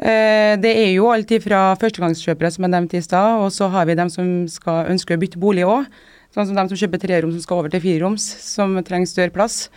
Eh, 0.03 0.55
det 0.59 0.73
er 0.75 0.89
jo 0.97 1.11
alltid 1.13 1.45
fra 1.45 1.61
førstegangskjøpere, 1.79 2.51
som 2.51 2.67
jeg 2.67 2.75
nevnte 2.75 2.99
i 2.99 3.05
stad, 3.05 3.39
og 3.39 3.53
så 3.55 3.69
har 3.71 3.87
vi 3.87 3.99
dem 3.99 4.11
som 4.11 4.31
skal 4.51 4.91
ønsker 4.91 5.15
å 5.15 5.23
bytte 5.23 5.43
bolig 5.43 5.67
òg. 5.69 5.87
Sånn 6.35 6.49
som 6.49 6.57
dem 6.57 6.71
som 6.71 6.81
kjøper 6.81 7.03
trerom 7.03 7.31
som 7.35 7.45
skal 7.45 7.61
over 7.61 7.71
til 7.71 7.83
fireroms, 7.85 8.25
som 8.43 8.75
trenger 8.83 9.11
større 9.11 9.35
plass. 9.35 9.69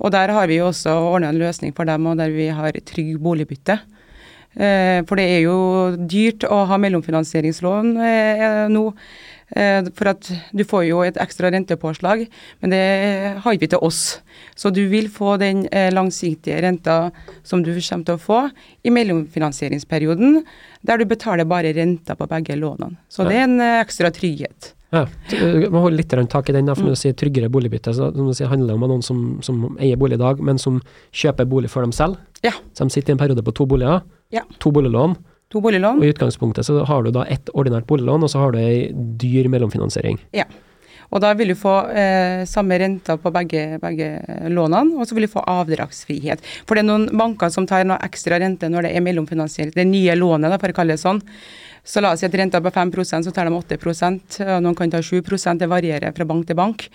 Og 0.00 0.12
der 0.14 0.32
har 0.32 0.48
vi 0.48 0.60
jo 0.60 0.70
også 0.70 0.94
ordna 1.10 1.32
en 1.32 1.40
løsning 1.40 1.74
for 1.76 1.88
dem, 1.88 2.06
og 2.08 2.16
der 2.20 2.32
vi 2.32 2.48
har 2.54 2.78
trygg 2.88 3.18
boligbytte. 3.20 3.80
Eh, 4.56 5.02
for 5.04 5.20
det 5.20 5.26
er 5.28 5.42
jo 5.44 5.56
dyrt 6.08 6.46
å 6.48 6.62
ha 6.70 6.78
mellomfinansieringslån 6.80 7.96
eh, 8.00 8.66
nå. 8.72 8.84
Eh, 9.54 9.86
for 9.94 10.10
at 10.10 10.30
du 10.56 10.64
får 10.66 10.86
jo 10.88 11.02
et 11.06 11.18
ekstra 11.22 11.52
rentepåslag, 11.54 12.24
men 12.62 12.72
det 12.74 12.82
har 13.44 13.54
ikke 13.54 13.66
vi 13.66 13.72
til 13.76 13.84
oss. 13.86 14.00
Så 14.58 14.72
du 14.74 14.86
vil 14.90 15.10
få 15.12 15.36
den 15.38 15.66
langsiktige 15.94 16.58
renta 16.64 17.12
som 17.46 17.62
du 17.62 17.70
kommer 17.76 18.08
til 18.08 18.16
å 18.16 18.22
få 18.22 18.40
i 18.82 18.94
mellomfinansieringsperioden, 18.94 20.40
der 20.86 20.98
du 20.98 21.06
betaler 21.06 21.46
bare 21.46 21.74
renta 21.76 22.16
på 22.18 22.26
begge 22.30 22.58
lånene. 22.58 22.98
Så 23.08 23.28
det 23.28 23.38
er 23.38 23.46
en 23.46 23.60
ekstra 23.84 24.10
trygghet. 24.14 24.72
Ja, 24.94 25.02
må 25.72 25.82
holde 25.82 25.98
litt 25.98 26.12
tak 26.30 26.48
i 26.48 26.54
den. 26.54 26.68
for 26.74 26.86
når 26.86 26.94
du 26.94 27.00
sier 27.00 27.14
tryggere 27.18 27.50
boligbytte. 27.50 27.92
så 27.92 28.12
som 28.14 28.26
du 28.26 28.34
sier, 28.34 28.48
handler 28.48 28.74
det 28.74 28.74
om 28.74 28.88
noen 28.88 29.02
som, 29.02 29.38
som, 29.42 29.76
eier 29.80 29.96
bolig 29.96 30.14
i 30.14 30.22
dag, 30.22 30.40
men 30.40 30.58
som 30.58 30.80
kjøper 31.12 31.44
bolig 31.44 31.70
for 31.70 31.82
dem 31.82 31.92
selv. 31.92 32.16
Ja. 32.42 32.52
Så 32.72 32.84
de 32.84 32.94
sitter 32.94 33.12
i 33.12 33.16
en 33.16 33.18
periode 33.18 33.42
på 33.42 33.54
to 33.54 33.66
boliger. 33.66 34.04
Ja. 34.30 34.42
To 34.60 34.70
boliglån. 34.70 35.16
To 35.54 35.62
boliglån. 35.62 36.00
Og 36.00 36.06
I 36.06 36.12
utgangspunktet 36.14 36.66
så 36.66 36.80
har 36.88 37.04
du 37.06 37.12
da 37.14 37.24
ett 37.30 37.50
ordinært 37.54 37.86
boliglån, 37.86 38.24
og 38.26 38.32
så 38.32 38.42
har 38.42 38.54
du 38.54 38.58
ei 38.58 38.88
dyr 39.20 39.46
mellomfinansiering. 39.52 40.18
Ja. 40.34 40.48
Og 41.10 41.22
da 41.22 41.32
vil 41.38 41.52
du 41.52 41.58
få 41.58 41.74
eh, 41.90 42.42
samme 42.48 42.78
renta 42.82 43.18
på 43.20 43.32
begge, 43.34 43.78
begge, 43.82 44.10
lånene, 44.52 44.96
og 44.96 45.06
så 45.06 45.16
vil 45.16 45.28
du 45.28 45.32
få 45.32 45.44
avdragsfrihet. 45.46 46.42
For 46.66 46.76
det 46.76 46.84
er 46.84 46.90
noen 46.90 47.06
banker 47.16 47.52
som 47.52 47.68
tar 47.68 47.86
noe 47.86 48.00
ekstra 48.06 48.40
rente 48.42 48.70
når 48.72 48.88
det 48.88 48.96
er 48.96 49.06
mellomfinansiering. 49.06 49.74
Det 49.76 49.86
nye 49.88 50.18
lånet, 50.18 50.50
da, 50.52 50.60
for 50.60 50.74
å 50.74 50.78
kalle 50.80 50.96
det 50.96 51.04
sånn. 51.04 51.22
Så 51.86 52.02
la 52.02 52.10
oss 52.12 52.18
si 52.18 52.26
at 52.26 52.34
renta 52.34 52.58
på 52.58 52.70
5% 52.74 53.28
så 53.28 53.30
tar 53.30 53.46
de 53.46 53.54
8 53.54 53.76
og 53.78 54.62
noen 54.64 54.74
kan 54.74 54.90
ta 54.90 54.98
7% 54.98 55.60
det 55.62 55.68
varierer 55.70 56.10
fra 56.16 56.24
bank 56.26 56.48
til 56.48 56.58
bank. 56.58 56.88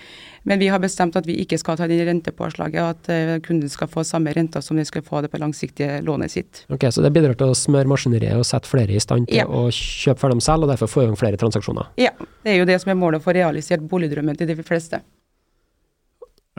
Men 0.43 0.59
vi 0.59 0.67
har 0.73 0.81
bestemt 0.81 1.15
at 1.15 1.27
vi 1.29 1.37
ikke 1.43 1.55
skal 1.61 1.77
ta 1.77 1.85
det 1.87 1.99
rentepåslaget, 2.07 2.81
og 2.81 2.89
at 2.95 3.09
eh, 3.13 3.35
kunden 3.45 3.69
skal 3.69 3.87
få 3.87 4.03
samme 4.03 4.33
renta 4.33 4.59
som 4.61 4.75
de 4.75 4.83
skal 4.87 5.03
få 5.05 5.21
det 5.21 5.29
på 5.31 5.39
langsiktige 5.39 6.01
lånet 6.03 6.33
sitt. 6.33 6.63
Ok, 6.73 6.87
Så 6.91 7.05
det 7.05 7.13
bidrar 7.13 7.37
til 7.37 7.53
å 7.53 7.57
smøre 7.57 7.87
maskineriet 7.87 8.35
og 8.41 8.47
sette 8.49 8.67
flere 8.67 8.97
i 8.97 8.99
stand 8.99 9.29
til 9.29 9.43
ja. 9.43 9.45
å 9.45 9.69
kjøpe 9.71 10.19
for 10.25 10.33
dem 10.33 10.41
selv, 10.43 10.65
og 10.65 10.73
derfor 10.73 10.89
få 10.91 11.05
i 11.05 11.07
gang 11.07 11.19
flere 11.19 11.39
transaksjoner? 11.39 11.93
Ja, 12.01 12.11
det 12.43 12.55
er 12.55 12.59
jo 12.59 12.67
det 12.67 12.79
som 12.81 12.91
er 12.91 12.99
målet 12.99 13.23
for 13.23 13.37
realisert 13.37 13.85
boligdrømmen 14.01 14.39
til 14.41 14.49
de 14.49 14.61
fleste. 14.65 15.03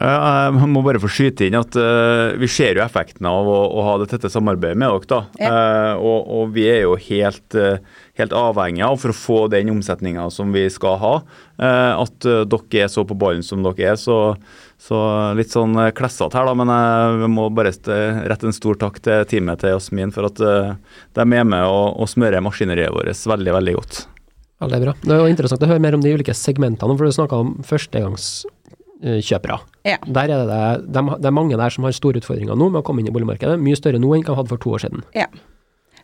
Jeg 0.02 0.68
må 0.72 0.80
bare 0.80 1.00
få 1.02 1.08
skyte 1.12 1.44
inn 1.44 1.56
at 1.58 1.76
uh, 1.76 2.32
vi 2.40 2.48
ser 2.48 2.78
jo 2.78 2.82
effekten 2.82 3.26
av 3.28 3.44
å, 3.44 3.58
å, 3.68 3.82
ha 3.84 3.96
det 4.00 4.08
tette 4.08 4.30
samarbeidet 4.32 4.78
med 4.80 4.88
dere. 4.88 5.08
da. 5.10 5.18
Ja. 5.36 5.50
Uh, 5.52 6.00
og, 6.00 6.30
og, 6.32 6.54
vi 6.56 6.64
er 6.72 6.80
jo 6.86 6.94
helt, 6.96 7.44
uh, 7.54 7.76
helt 8.16 8.32
avhengige 8.32 8.88
av, 8.88 8.96
for 9.02 9.12
å 9.12 9.18
få 9.18 9.38
den 9.52 9.68
omsetninga 9.74 10.24
som 10.32 10.54
vi 10.56 10.64
skal 10.72 10.96
ha, 11.02 11.14
at 11.62 12.24
dere 12.24 12.80
er 12.82 12.88
så 12.90 13.04
på 13.06 13.14
ballen 13.20 13.44
som 13.46 13.62
dere 13.62 13.92
er. 13.92 14.00
Så, 14.00 14.16
så 14.80 14.98
litt 15.38 15.52
sånn 15.52 15.76
klessete 15.94 16.40
her, 16.40 16.48
da, 16.48 16.56
men 16.56 16.72
jeg 16.72 17.30
må 17.30 17.46
bare 17.54 17.74
rette 17.76 18.48
en 18.48 18.56
stor 18.56 18.80
takk 18.80 18.98
til 19.04 19.28
teamet 19.30 19.62
til 19.62 19.76
Jasmin 19.76 20.14
for 20.14 20.32
at 20.32 20.40
de 20.40 21.22
er 21.22 21.28
med 21.28 21.68
og, 21.68 22.00
og 22.00 22.10
smører 22.10 22.42
maskineriet 22.42 22.96
vårt 22.96 23.28
veldig, 23.36 23.54
veldig 23.60 23.76
godt. 23.78 24.02
Veldig 24.62 24.82
bra. 24.86 24.96
Det 25.02 25.14
er 25.14 25.22
jo 25.22 25.30
interessant 25.30 25.62
å 25.66 25.70
høre 25.70 25.82
mer 25.82 25.98
om 25.98 26.02
de 26.04 26.14
ulike 26.14 26.34
segmentene, 26.36 26.96
for 26.96 27.08
du 27.08 27.14
snakka 27.14 27.40
om 27.42 27.56
førstegangs 27.66 28.44
Eh. 29.02 29.18
Ja. 29.82 29.96
Der 30.06 30.30
er 30.30 30.44
det, 30.46 30.92
de, 30.94 31.00
det 31.18 31.26
er 31.26 31.34
mange 31.34 31.56
der 31.58 31.70
som 31.74 31.84
har 31.84 31.94
store 31.94 32.20
utfordringer 32.22 32.54
nå 32.54 32.68
med 32.70 32.82
å 32.82 32.84
komme 32.86 33.02
inn 33.02 33.08
i 33.10 33.14
boligmarkedet. 33.14 33.58
Mye 33.58 33.78
større 33.78 33.98
nå 33.98 34.12
enn 34.14 34.22
de 34.22 34.36
hadde 34.36 34.52
for 34.52 34.62
to 34.62 34.76
år 34.76 34.84
siden. 34.84 35.02
Ja. 35.16 35.26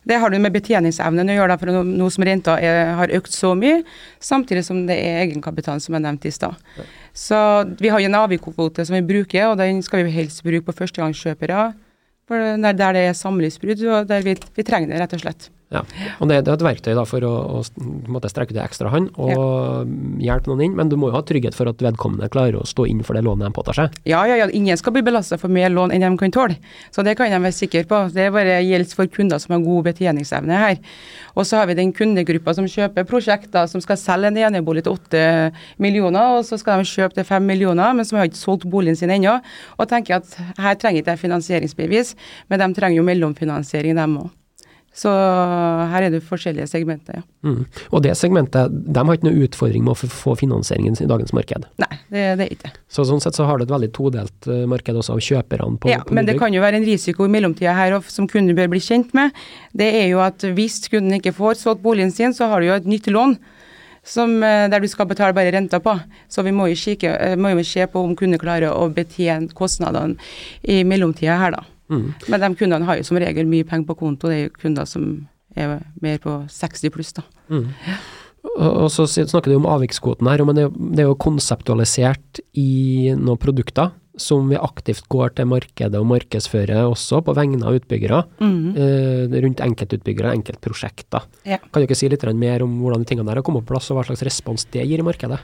Det 0.09 0.17
har 0.19 0.31
du 0.31 0.37
med 0.39 0.53
betjeningsevnen 0.55 1.29
å 1.29 1.35
gjøre, 1.35 1.57
for 1.59 1.83
nå 1.85 2.07
som 2.11 2.25
renta 2.25 2.55
er, 2.63 2.93
har 2.97 3.11
økt 3.13 3.35
så 3.35 3.51
mye, 3.55 3.81
samtidig 4.23 4.63
som 4.65 4.85
det 4.87 4.95
er 4.95 5.25
egenkapitalen 5.25 5.83
som 5.83 5.95
er 5.95 6.03
nevnt 6.05 6.25
i 6.25 6.31
stad. 6.33 6.55
Ja. 6.79 6.87
Så 7.13 7.39
vi 7.79 7.91
har 7.91 8.01
jo 8.01 8.07
en 8.07 8.17
avvikskvote 8.21 8.87
som 8.87 8.95
vi 8.95 9.03
bruker, 9.05 9.51
og 9.51 9.59
den 9.59 9.83
skal 9.85 10.05
vi 10.07 10.15
helst 10.15 10.43
bruke 10.43 10.69
på 10.69 10.77
førstegangskjøpere. 10.79 11.69
For 12.31 12.57
der 12.63 12.95
det 12.95 13.05
er 13.05 13.17
samlivsbrudd, 13.17 13.83
og 13.91 14.09
der 14.09 14.23
vi, 14.25 14.35
vi 14.55 14.65
trenger 14.67 14.93
det, 14.93 15.03
rett 15.03 15.15
og 15.19 15.23
slett. 15.23 15.49
Ja, 15.69 15.83
og 16.17 16.31
det, 16.31 16.39
det, 16.47 16.49
er 16.49 16.55
et 16.57 16.63
verktøy 16.65 16.95
da, 16.97 17.03
for 17.05 17.21
å, 17.21 17.33
å 17.61 18.21
strekke 18.25 18.55
ut 18.55 18.61
ekstra 18.63 18.89
hånd 18.89 19.11
og 19.21 19.29
ja. 19.29 20.31
hjelpe 20.31 20.49
noen 20.49 20.63
inn, 20.65 20.77
men 20.79 20.89
du 20.89 20.95
må 20.97 21.11
jo 21.11 21.13
ha 21.13 21.21
trygghet 21.21 21.53
for 21.53 21.69
at 21.69 21.83
vedkommende 21.85 22.29
klarer 22.33 22.57
å 22.57 22.65
stå 22.65 22.87
inn 22.89 23.03
for 23.05 23.13
det 23.13 23.21
lånet 23.27 23.45
de 23.45 23.53
påtar 23.53 23.77
seg. 23.77 23.99
Ja, 24.09 24.23
ja, 24.25 24.39
ja. 24.41 24.47
ingen 24.49 24.79
skal 24.81 24.95
bli 24.95 25.03
belasta 25.05 25.37
for 25.37 25.53
mer 25.53 25.69
lån 25.69 25.93
enn 25.93 26.07
de 26.07 26.09
kan 26.17 26.33
tåle, 26.33 26.57
så 26.89 27.05
det 27.05 27.13
kan 27.19 27.29
de 27.29 27.37
være 27.37 27.53
sikre 27.53 27.83
på. 27.89 27.99
Det 28.15 28.25
bare 28.33 28.55
gjelder 28.65 28.97
for 28.97 29.11
kunder 29.13 29.43
som 29.43 29.53
har 29.53 29.61
god 29.67 29.91
betjeningsevne 29.91 30.63
her. 30.63 30.81
Og 31.37 31.45
så 31.45 31.61
har 31.61 31.69
vi 31.69 31.77
den 31.77 31.93
kundegruppa 31.93 32.57
som 32.57 32.65
kjøper 32.65 33.05
prosjekter 33.11 33.69
som 33.69 33.85
skal 33.85 34.01
selge 34.01 34.33
en 34.33 34.41
enebolig 34.49 34.87
til 34.87 34.97
åtte 34.97 35.23
millioner, 35.77 36.39
og 36.39 36.49
så 36.49 36.57
skal 36.57 36.81
de 36.81 36.89
kjøpe 36.89 37.19
til 37.19 37.29
fem 37.29 37.45
millioner, 37.45 37.93
men 37.93 38.09
som 38.09 38.17
har 38.17 38.31
ikke 38.31 38.41
solgt 38.41 38.65
boligen 38.73 38.97
sin 38.97 39.13
ennå, 39.13 39.37
og 39.77 39.93
tenker 39.93 40.17
at 40.17 40.33
her 40.57 40.81
trenger 40.81 41.05
ikke 41.05 41.13
jeg 41.13 41.25
finansieringsbevis, 41.27 42.15
men 42.49 42.65
de 42.65 42.73
trenger 42.73 43.03
jo 43.03 43.07
mellomfinansiering, 43.13 44.01
dem 44.01 44.19
òg. 44.25 44.35
Så 44.99 45.11
her 45.93 46.05
er 46.05 46.11
det 46.11 46.19
forskjellige 46.27 46.67
segmenter, 46.67 47.21
ja. 47.21 47.25
Mm. 47.47 47.61
Og 47.95 48.01
det 48.03 48.17
segmentet, 48.19 48.67
de 48.67 49.03
har 49.07 49.15
ikke 49.15 49.29
noe 49.29 49.45
utfordring 49.45 49.85
med 49.85 49.93
å 49.93 50.09
få 50.11 50.33
finansieringen 50.35 50.97
i 50.99 51.07
dagens 51.07 51.31
marked? 51.35 51.69
Nei, 51.79 51.91
det, 52.11 52.23
det 52.39 52.47
er 52.47 52.55
ikke 52.57 52.71
Så 52.91 53.05
sånn 53.07 53.23
sett 53.23 53.37
så 53.37 53.45
har 53.47 53.59
du 53.59 53.63
et 53.63 53.71
veldig 53.71 53.91
todelt 53.95 54.49
uh, 54.51 54.65
marked 54.67 54.99
også 54.99 55.15
av 55.15 55.23
kjøperne 55.23 55.79
på 55.79 55.93
Ja, 55.93 56.01
på 56.03 56.17
men 56.17 56.27
det 56.27 56.35
kan 56.41 56.51
jo 56.55 56.63
være 56.63 56.81
en 56.81 56.87
risiko 56.87 57.29
i 57.29 57.31
mellomtida 57.31 57.77
her 57.77 57.95
som 58.11 58.27
kunden 58.27 58.57
bør 58.57 58.73
bli 58.73 58.83
kjent 58.83 59.15
med. 59.15 59.31
Det 59.71 59.87
er 60.01 60.09
jo 60.11 60.19
at 60.25 60.43
hvis 60.43 60.81
kunden 60.91 61.15
ikke 61.21 61.35
får 61.37 61.61
solgt 61.61 61.85
boligen 61.85 62.11
sin, 62.11 62.35
så 62.35 62.51
har 62.51 62.59
du 62.59 62.67
jo 62.67 62.75
et 62.75 62.89
nytt 62.89 63.07
lån. 63.07 63.37
Som, 64.09 64.39
eh, 64.43 64.67
der 64.71 64.79
du 64.79 64.87
skal 64.87 65.05
betale 65.05 65.35
bare 65.35 65.51
renta 65.53 65.77
på. 65.83 65.91
Så 66.31 66.41
vi 66.43 66.53
må 66.55 66.69
jo, 66.71 66.75
kikke, 66.79 67.11
eh, 67.19 67.35
må 67.35 67.51
jo 67.51 67.63
se 67.67 67.83
på 67.85 67.99
om 68.01 68.15
kunden 68.17 68.39
klarer 68.39 68.71
å 68.71 68.87
betjene 68.91 69.51
kostnadene 69.53 70.15
i 70.63 70.83
mellomtida 70.87 71.35
her, 71.37 71.51
da. 71.59 71.65
Mm. 71.89 72.07
Men 72.29 72.45
de 72.45 72.49
kundene 72.61 72.87
har 72.87 72.99
jo 72.99 73.07
som 73.07 73.19
regel 73.21 73.49
mye 73.49 73.67
penger 73.67 73.89
på 73.89 73.97
konto, 74.03 74.29
det 74.29 74.37
er 74.37 74.47
jo 74.47 74.55
kunder 74.61 74.89
som 74.89 75.11
er 75.57 75.79
mer 76.03 76.19
på 76.23 76.35
60 76.53 76.93
pluss, 76.93 77.13
da. 77.17 77.25
Mm. 77.49 77.69
Og 78.59 78.87
så 78.93 79.05
snakker 79.09 79.51
du 79.51 79.57
om 79.57 79.67
avvikskvoten 79.67 80.27
her, 80.29 80.43
men 80.47 80.55
det 80.57 81.03
er 81.03 81.09
jo 81.09 81.17
konseptualisert 81.19 82.39
i 82.57 83.11
noen 83.17 83.39
produkter 83.41 83.91
som 84.19 84.49
vi 84.51 84.57
aktivt 84.59 85.07
går 85.11 85.33
til 85.37 85.47
markedet 85.49 85.99
og 85.99 86.07
markedsfører 86.09 86.89
også 86.89 87.21
på 87.25 87.35
vegne 87.37 87.63
av 87.65 87.77
utbyggere. 87.79 88.21
Mm. 88.43 88.75
Eh, 88.75 89.37
rundt 89.45 89.63
enkeltutbyggere 89.63 90.31
og 90.31 90.39
enkeltprosjekter. 90.41 91.27
Ja. 91.47 91.59
Kan 91.59 91.81
du 91.81 91.87
ikke 91.87 91.97
si 91.99 92.09
litt 92.11 92.25
mer 92.35 92.65
om 92.65 92.81
hvordan 92.83 93.05
de 93.05 93.11
tingene 93.11 93.31
der 93.31 93.39
har 93.39 93.47
kommet 93.47 93.65
på 93.67 93.73
plass, 93.73 93.89
og 93.91 93.99
hva 93.99 94.07
slags 94.09 94.25
respons 94.27 94.67
det 94.73 94.87
gir 94.87 94.99
i 94.99 95.07
markedet? 95.07 95.39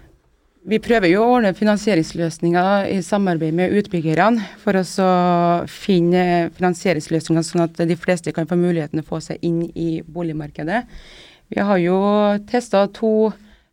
Vi 0.65 0.79
prøver 0.81 1.11
jo 1.11 1.21
å 1.21 1.33
ordne 1.35 1.51
finansieringsløsninger 1.53 2.87
i 2.89 2.97
samarbeid 3.05 3.53
med 3.53 3.73
utbyggerne, 3.77 4.41
for 4.63 4.79
å 4.79 4.85
finne 5.69 6.49
finansieringsløsninger 6.57 7.43
sånn 7.45 7.65
at 7.67 7.83
de 7.85 7.97
fleste 7.99 8.33
kan 8.33 8.47
få 8.49 8.57
muligheten 8.57 8.97
til 8.97 9.05
å 9.05 9.09
få 9.11 9.19
seg 9.21 9.43
inn 9.45 9.59
i 9.77 9.99
boligmarkedet. 10.01 10.79
Vi 11.53 11.61
har 11.61 11.81
jo 11.83 11.99
testa 12.49 12.87
to 12.89 13.11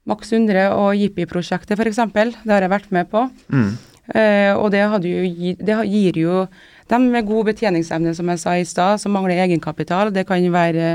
Max 0.05 0.35
100 0.35 0.67
og 0.75 0.99
Jippi-prosjektet 0.99 1.81
f.eks. 1.81 2.03
Det 2.13 2.53
har 2.53 2.67
jeg 2.67 2.73
vært 2.75 2.93
med 2.93 3.09
på. 3.09 3.25
Mm. 3.49 3.71
Eh, 4.13 4.53
og 4.53 4.69
det, 4.75 4.83
jo, 4.83 5.55
det, 5.63 5.79
gir 5.89 6.19
jo 6.19 6.43
dem 6.91 7.07
med 7.15 7.25
god 7.31 7.49
betjeningsevne, 7.53 8.13
som 8.19 8.29
jeg 8.35 8.43
sa 8.43 8.59
i 8.59 8.67
stad, 8.69 9.01
som 9.01 9.17
mangler 9.17 9.41
egenkapital. 9.47 10.13
Det 10.13 10.27
kan 10.29 10.45
være 10.53 10.93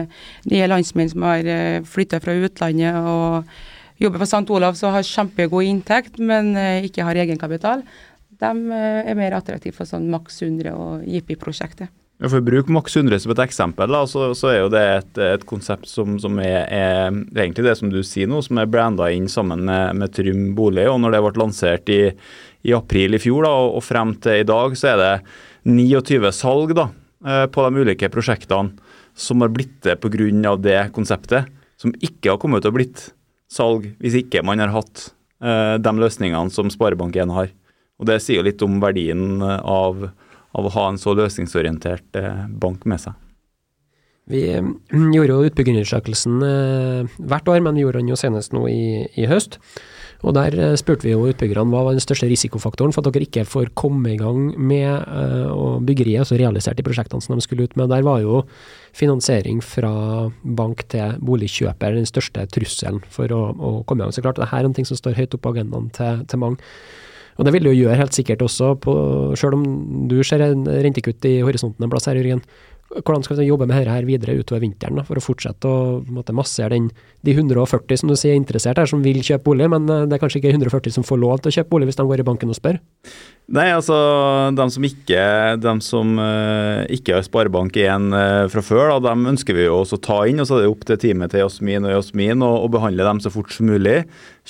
nye 0.52 0.70
landsmenn 0.70 1.10
som 1.10 1.26
har 1.26 1.50
eh, 1.50 1.80
flytta 1.88 2.22
fra 2.22 2.38
utlandet 2.38 3.02
og 3.02 3.50
jobber 4.02 4.22
på 4.22 4.30
St. 4.30 4.46
Olav 4.54 4.78
som 4.80 4.94
har 4.96 5.06
kjempegod 5.06 5.68
inntekt, 5.68 6.20
men 6.20 6.56
eh, 6.60 6.86
ikke 6.88 7.06
har 7.08 7.18
egenkapital, 7.18 7.86
de 8.38 8.52
eh, 8.74 9.08
er 9.10 9.18
mer 9.18 9.38
attraktive 9.38 9.76
for 9.78 9.90
sånn 9.90 10.10
Maks 10.14 10.42
100 10.46 10.74
og 10.76 11.08
Jippi-prosjektet. 11.08 11.90
Ja, 12.18 12.32
for 12.32 12.42
å 12.42 12.46
bruke 12.46 12.74
Maks 12.74 12.96
100 12.98 13.22
som 13.22 13.32
et 13.36 13.44
eksempel, 13.44 13.92
da, 13.94 14.02
så, 14.10 14.32
så, 14.38 14.50
er 14.50 14.60
jo 14.64 14.70
det 14.74 14.84
et, 14.96 15.20
et 15.22 15.44
konsept 15.46 15.86
som, 15.90 16.16
som 16.22 16.40
er, 16.42 16.64
er, 16.66 17.20
egentlig 17.36 17.68
det 17.68 17.76
som 17.78 17.92
du 17.94 18.00
sier 18.02 18.30
nå, 18.30 18.42
som 18.46 18.58
er 18.58 18.70
branda 18.70 19.12
inn 19.14 19.28
sammen 19.30 19.62
med, 19.68 20.00
med 20.02 20.16
Trym 20.16 20.48
bolig. 20.58 20.88
og 20.90 20.98
Når 21.04 21.14
det 21.14 21.22
ble 21.26 21.34
lansert 21.44 21.92
i, 21.94 22.00
i 22.66 22.74
april 22.74 23.18
i 23.18 23.22
fjor 23.22 23.46
da, 23.46 23.54
og, 23.62 23.78
og, 23.78 23.86
frem 23.86 24.16
til 24.24 24.42
i 24.42 24.48
dag, 24.50 24.74
så 24.80 24.96
er 24.96 25.04
det 25.04 25.12
29 25.70 26.34
salg 26.34 26.74
da, 26.80 26.88
eh, 27.22 27.46
på 27.54 27.68
de 27.68 27.86
ulike 27.86 28.10
prosjektene 28.14 28.90
som 29.18 29.42
har 29.42 29.54
blitt 29.54 29.78
det 29.86 30.00
pga. 30.02 30.56
det 30.62 30.82
konseptet, 30.94 31.54
som 31.78 31.94
ikke 32.02 32.34
har 32.34 32.42
kommet 32.42 32.66
til 32.66 32.74
å 32.74 32.78
blitt 32.78 33.12
salg 33.52 33.90
hvis 34.04 34.20
ikke 34.22 34.44
man 34.46 34.62
har 34.64 34.74
hatt 34.76 35.10
uh, 35.44 35.76
de 35.82 35.94
løsningene 36.02 36.54
som 36.54 36.72
Sparebank1 36.74 37.34
har. 37.36 37.54
Og 37.98 38.10
Det 38.10 38.20
sier 38.22 38.46
litt 38.46 38.62
om 38.62 38.80
verdien 38.84 39.42
av, 39.42 40.10
av 40.54 40.68
å 40.68 40.74
ha 40.76 40.90
en 40.92 41.00
så 41.02 41.16
løsningsorientert 41.18 42.20
uh, 42.20 42.46
bank 42.50 42.86
med 42.86 43.02
seg. 43.02 43.18
Vi 44.28 44.44
gjorde 45.16 45.34
jo 45.34 45.52
utbyggerundersøkelsen 45.52 46.42
hvert 47.18 47.48
år, 47.48 47.62
men 47.64 47.78
vi 47.78 47.86
gjorde 47.86 48.04
den 48.04 48.12
jo 48.12 48.20
senest 48.20 48.54
nå 48.56 48.66
i, 48.70 49.08
i 49.16 49.30
høst. 49.32 49.62
Og 50.26 50.34
Der 50.34 50.56
eh, 50.58 50.76
spurte 50.80 51.06
vi 51.06 51.14
jo 51.14 51.28
utbyggerne 51.30 51.70
hva 51.70 51.84
var 51.86 51.98
den 51.98 52.02
største 52.04 52.30
risikofaktoren 52.30 52.94
for 52.96 53.06
at 53.06 53.14
dere 53.14 53.28
ikke 53.28 53.46
får 53.46 53.72
komme 53.78 54.16
i 54.16 54.18
gang 54.18 54.56
med 54.58 54.90
uh, 55.06 55.78
byggeriet, 55.86 56.24
altså 56.24 56.40
realisert 56.40 56.80
de 56.80 56.86
prosjektene 56.86 57.22
som 57.22 57.38
de 57.38 57.46
skulle 57.46 57.68
ut 57.68 57.76
med. 57.78 57.92
Der 57.94 58.06
var 58.06 58.24
jo 58.24 58.42
finansiering 58.98 59.62
fra 59.62 59.92
bank 60.42 60.88
til 60.90 61.20
boligkjøper 61.22 62.00
den 62.00 62.10
største 62.10 62.48
trusselen 62.50 63.04
for 63.14 63.30
å, 63.34 63.42
å 63.54 63.74
komme 63.86 64.02
i 64.02 64.08
gang. 64.08 64.16
Så 64.16 64.26
klart, 64.26 64.42
det 64.42 64.50
her 64.50 64.66
er 64.66 64.72
en 64.72 64.78
ting 64.78 64.90
som 64.90 64.98
står 64.98 65.20
høyt 65.20 65.38
oppe 65.38 65.46
på 65.46 65.54
agendaen 65.54 65.92
til, 65.94 66.24
til 66.26 66.42
mange. 66.42 66.64
Og 67.38 67.46
Det 67.46 67.54
vil 67.54 67.68
det 67.68 67.76
jo 67.76 67.84
gjøre 67.86 68.00
helt 68.00 68.18
sikkert 68.18 68.42
også, 68.42 68.72
på, 68.82 68.94
selv 69.38 69.60
om 69.60 69.68
du 70.10 70.18
ser 70.26 70.42
en 70.42 70.66
rentekutt 70.66 71.28
i 71.30 71.36
horisonten 71.46 71.86
en 71.86 71.92
plass 71.94 72.10
her, 72.10 72.18
Jørgen 72.18 72.42
hvordan 72.88 73.24
skal 73.26 73.40
vi 73.42 73.48
jobbe 73.50 73.68
med 73.68 73.76
dette 73.76 73.92
her 73.92 74.08
videre 74.08 74.38
utover 74.40 74.64
vinteren, 74.64 75.00
da, 75.00 75.04
for 75.08 75.20
å 75.20 75.24
fortsette 75.24 75.68
å 75.68 75.80
måtte, 76.14 76.36
massere 76.36 76.72
den, 76.76 76.90
de 77.28 77.34
140 77.36 78.00
som 78.00 78.12
du 78.12 78.16
sier 78.16 78.36
er 78.36 78.40
interessert 78.40 78.80
her, 78.80 78.88
som 78.90 79.04
vil 79.04 79.20
kjøpe 79.20 79.50
bolig, 79.50 79.68
men 79.74 79.90
eh, 79.92 80.06
det 80.08 80.18
er 80.18 80.22
kanskje 80.24 80.40
ikke 80.42 80.54
140 80.56 80.96
som 80.96 81.08
får 81.08 81.20
lov 81.20 81.42
til 81.42 81.52
å 81.52 81.58
kjøpe 81.60 81.74
bolig 81.74 81.90
hvis 81.90 82.00
de 82.00 82.08
går 82.08 82.24
i 82.24 82.28
banken 82.28 82.54
og 82.54 82.60
spør? 82.60 82.80
Nei, 83.48 83.70
altså 83.72 83.96
de 84.52 84.64
som 84.74 84.84
ikke, 84.84 85.20
de 85.64 85.74
som, 85.86 86.10
uh, 86.20 86.84
ikke 86.92 87.16
har 87.16 87.24
sparebank 87.24 87.78
igjen 87.80 88.10
uh, 88.12 88.44
fra 88.52 88.64
før, 88.66 88.90
da, 88.92 88.98
dem 89.06 89.24
ønsker 89.32 89.56
vi 89.56 89.64
jo 89.70 89.78
også 89.78 89.96
å 89.96 90.04
ta 90.04 90.18
inn. 90.28 90.42
og 90.44 90.50
Så 90.50 90.58
er 90.58 90.66
det 90.66 90.72
opp 90.74 90.84
til 90.90 91.00
teamet 91.00 91.32
til 91.32 91.46
Jasmin 91.46 91.88
og 91.88 91.94
Jasmin 91.94 92.44
å 92.44 92.68
behandle 92.72 93.08
dem 93.08 93.22
så 93.24 93.32
fort 93.32 93.56
som 93.56 93.72
mulig. 93.72 94.02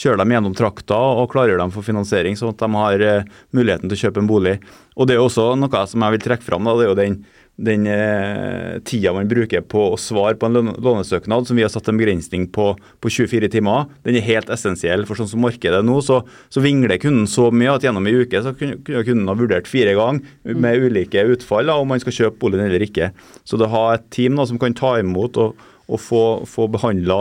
Kjøre 0.01 0.24
dem 0.24 0.34
gjennom 0.34 0.58
trakta 0.58 0.98
og 0.98 1.29
klargjøre 1.29 1.62
dem 1.62 1.75
for 1.75 1.86
finansiering, 1.86 2.39
sånn 2.39 2.56
at 2.56 2.63
de 2.63 2.72
har 2.74 3.06
uh, 3.06 3.38
muligheten 3.53 3.86
til 3.86 4.00
å 4.00 4.03
kjøpe 4.08 4.24
en 4.24 4.32
bolig. 4.34 4.58
Og 4.98 5.06
Det 5.06 5.13
er 5.13 5.22
også 5.22 5.51
noe 5.62 5.86
som 5.94 6.08
jeg 6.08 6.17
vil 6.17 6.25
trekke 6.25 6.50
fram. 6.50 6.65
Da, 6.65 6.74
det 6.79 6.88
er 6.88 6.89
jo 6.89 6.98
den 6.98 7.20
den 7.58 7.88
eh, 7.90 8.78
tida 8.86 9.12
man 9.16 9.30
bruker 9.30 9.64
på 9.66 9.82
å 9.90 9.98
svare 9.98 10.38
på 10.38 10.46
en 10.46 10.76
lånesøknad, 10.78 11.48
som 11.50 11.58
vi 11.58 11.64
har 11.66 11.72
satt 11.74 11.90
en 11.90 11.98
begrensning 11.98 12.46
på, 12.54 12.70
på 13.02 13.12
24 13.14 13.50
timer, 13.56 13.88
den 14.06 14.20
er 14.20 14.26
helt 14.28 14.52
essensiell. 14.54 15.08
For 15.10 15.18
sånn 15.18 15.32
som 15.32 15.42
markedet 15.42 15.80
er 15.80 15.88
nå, 15.88 15.98
så, 16.06 16.20
så, 16.54 16.62
vingler 16.62 17.02
kunden 17.02 17.26
så 17.30 17.50
mye 17.50 17.74
at 17.74 17.88
gjennom 17.88 18.06
en 18.06 18.20
uke 18.22 18.44
så 18.46 18.54
kunne, 18.58 18.78
kunne 18.86 19.02
kunden 19.08 19.32
ha 19.32 19.38
vurdert 19.40 19.70
fire 19.70 19.98
ganger 19.98 20.54
med 20.54 20.86
ulike 20.86 21.26
utfall 21.34 21.72
da, 21.72 21.80
om 21.82 21.90
man 21.90 22.04
skal 22.04 22.16
kjøpe 22.20 22.42
boligen 22.46 22.70
eller 22.70 22.86
ikke. 22.86 23.10
Så 23.42 23.58
det 23.58 23.70
å 23.70 23.74
ha 23.74 23.86
et 23.96 24.06
team 24.14 24.38
da, 24.38 24.46
som 24.46 24.62
kan 24.62 24.78
ta 24.78 24.94
imot 25.02 25.42
og, 25.42 25.68
og 25.90 26.04
få, 26.04 26.24
få 26.46 26.70
behandla 26.78 27.18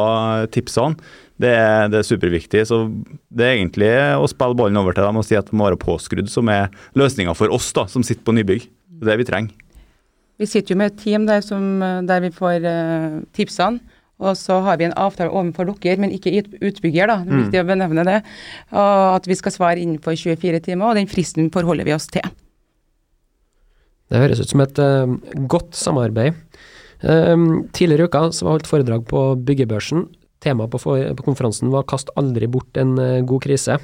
tipsene, 0.53 1.01
det 1.41 1.53
er, 1.53 1.89
det 1.93 2.03
er, 2.03 2.09
superviktig. 2.13 2.69
Så 2.69 2.87
det 3.33 3.45
er 3.45 3.57
egentlig 3.57 3.93
å 4.21 4.29
spille 4.29 4.57
ballen 4.57 4.81
over 4.81 4.97
til 4.97 5.09
dem 5.09 5.21
og 5.21 5.25
si 5.25 5.37
at 5.37 5.49
de 5.49 5.57
må 5.57 5.71
være 5.71 5.81
påskrudd, 5.81 6.29
som 6.33 6.53
er 6.53 6.69
løsninga 6.97 7.37
for 7.37 7.53
oss 7.57 7.73
da, 7.77 7.89
som 7.89 8.05
sitter 8.05 8.25
på 8.25 8.37
nybygg. 8.37 8.69
Det 8.97 9.05
er 9.05 9.17
det 9.17 9.25
vi 9.25 9.33
trenger. 9.33 9.63
Vi 10.37 10.49
sitter 10.49 10.75
jo 10.75 10.81
med 10.81 10.93
et 10.93 10.99
team 11.01 11.27
der, 11.29 11.45
som, 11.45 11.81
der 11.81 12.25
vi 12.25 12.33
får 12.35 12.65
uh, 12.67 13.21
tipsene. 13.37 13.81
Og 14.17 14.33
så 14.41 14.57
har 14.65 14.79
vi 14.81 14.87
en 14.87 14.97
avtale 14.97 15.29
overfor 15.29 15.69
dere, 15.69 16.01
men 16.01 16.13
ikke 16.15 16.33
utbygger, 16.65 17.11
da. 17.11 17.19
Det 17.21 17.35
er 17.35 17.41
viktig 17.43 17.59
mm. 17.59 17.67
å 17.67 17.69
benevne 17.69 18.05
det. 18.09 18.17
Og 18.73 19.17
at 19.19 19.29
vi 19.29 19.37
skal 19.37 19.53
svare 19.53 19.83
innenfor 19.83 20.17
24 20.17 20.63
timer, 20.71 20.89
og 20.89 20.97
den 20.97 21.11
fristen 21.11 21.51
forholder 21.53 21.85
vi 21.85 21.95
oss 21.97 22.09
til. 22.09 22.25
Det 24.09 24.23
høres 24.23 24.41
ut 24.41 24.53
som 24.53 24.63
et 24.65 24.81
uh, 24.81 25.17
godt 25.51 25.77
samarbeid. 25.77 26.39
Um, 27.03 27.67
tidligere 27.77 28.07
i 28.07 28.09
uka 28.09 28.23
så 28.33 28.47
var 28.47 28.57
holdt 28.57 28.71
foredrag 28.71 29.05
på 29.11 29.27
byggebørsen. 29.45 30.07
Temaet 30.41 30.73
på, 30.73 30.81
på, 30.81 31.27
konferansen 31.27 31.69
var 31.75 31.85
'Kast 31.85 32.09
aldri 32.17 32.49
bort 32.49 32.81
en 32.81 32.97
uh, 32.97 33.21
god 33.21 33.45
krise'. 33.45 33.77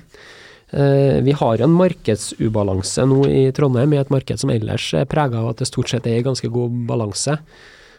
Eh, 0.73 1.21
vi 1.21 1.35
har 1.37 1.61
en 1.61 1.75
markedsubalanse 1.77 3.05
nå 3.09 3.27
i 3.29 3.43
Trondheim, 3.53 3.93
i 3.93 4.01
et 4.01 4.13
marked 4.13 4.41
som 4.41 4.53
ellers 4.55 4.87
er 4.97 5.09
prega 5.11 5.43
av 5.43 5.51
at 5.51 5.61
det 5.61 5.69
stort 5.69 5.93
sett 5.93 6.09
er 6.09 6.21
i 6.21 6.25
ganske 6.25 6.49
god 6.53 6.79
balanse. 6.89 7.37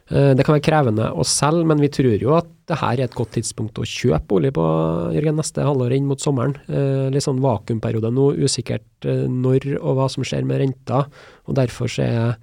Eh, 0.10 0.32
det 0.34 0.42
kan 0.42 0.56
være 0.56 0.66
krevende 0.66 1.12
å 1.14 1.26
selge, 1.28 1.68
men 1.70 1.84
vi 1.84 1.92
tror 1.94 2.18
jo 2.18 2.34
at 2.40 2.50
det 2.72 2.80
her 2.82 2.98
er 2.98 3.06
et 3.06 3.18
godt 3.18 3.36
tidspunkt 3.38 3.78
å 3.78 3.86
kjøpe 3.86 4.26
bolig 4.32 4.54
på 4.58 4.66
Jørgen, 5.14 5.38
neste 5.38 5.68
halvår 5.68 5.94
inn 6.00 6.10
mot 6.10 6.22
sommeren. 6.22 6.58
Eh, 6.66 7.14
litt 7.14 7.28
sånn 7.28 7.44
vakuumperiode 7.44 8.10
nå, 8.10 8.32
usikkert 8.42 9.06
når 9.06 9.76
og 9.78 10.00
hva 10.00 10.10
som 10.10 10.26
skjer 10.26 10.48
med 10.48 10.64
renta. 10.64 11.06
og 11.46 11.58
Derfor 11.60 11.92
er 12.02 12.38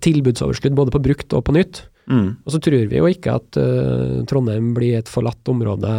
tilbudsoverskudd 0.00 0.78
både 0.78 0.94
på 0.94 1.02
brukt 1.04 1.34
og 1.36 1.44
på 1.44 1.56
nytt. 1.58 1.84
Mm. 2.10 2.28
Og 2.42 2.54
så 2.54 2.60
tror 2.62 2.86
vi 2.90 2.98
jo 2.98 3.08
ikke 3.10 3.36
at 3.38 3.58
uh, 3.60 4.22
Trondheim 4.28 4.72
blir 4.76 4.98
et 4.98 5.10
forlatt 5.10 5.48
område 5.52 5.92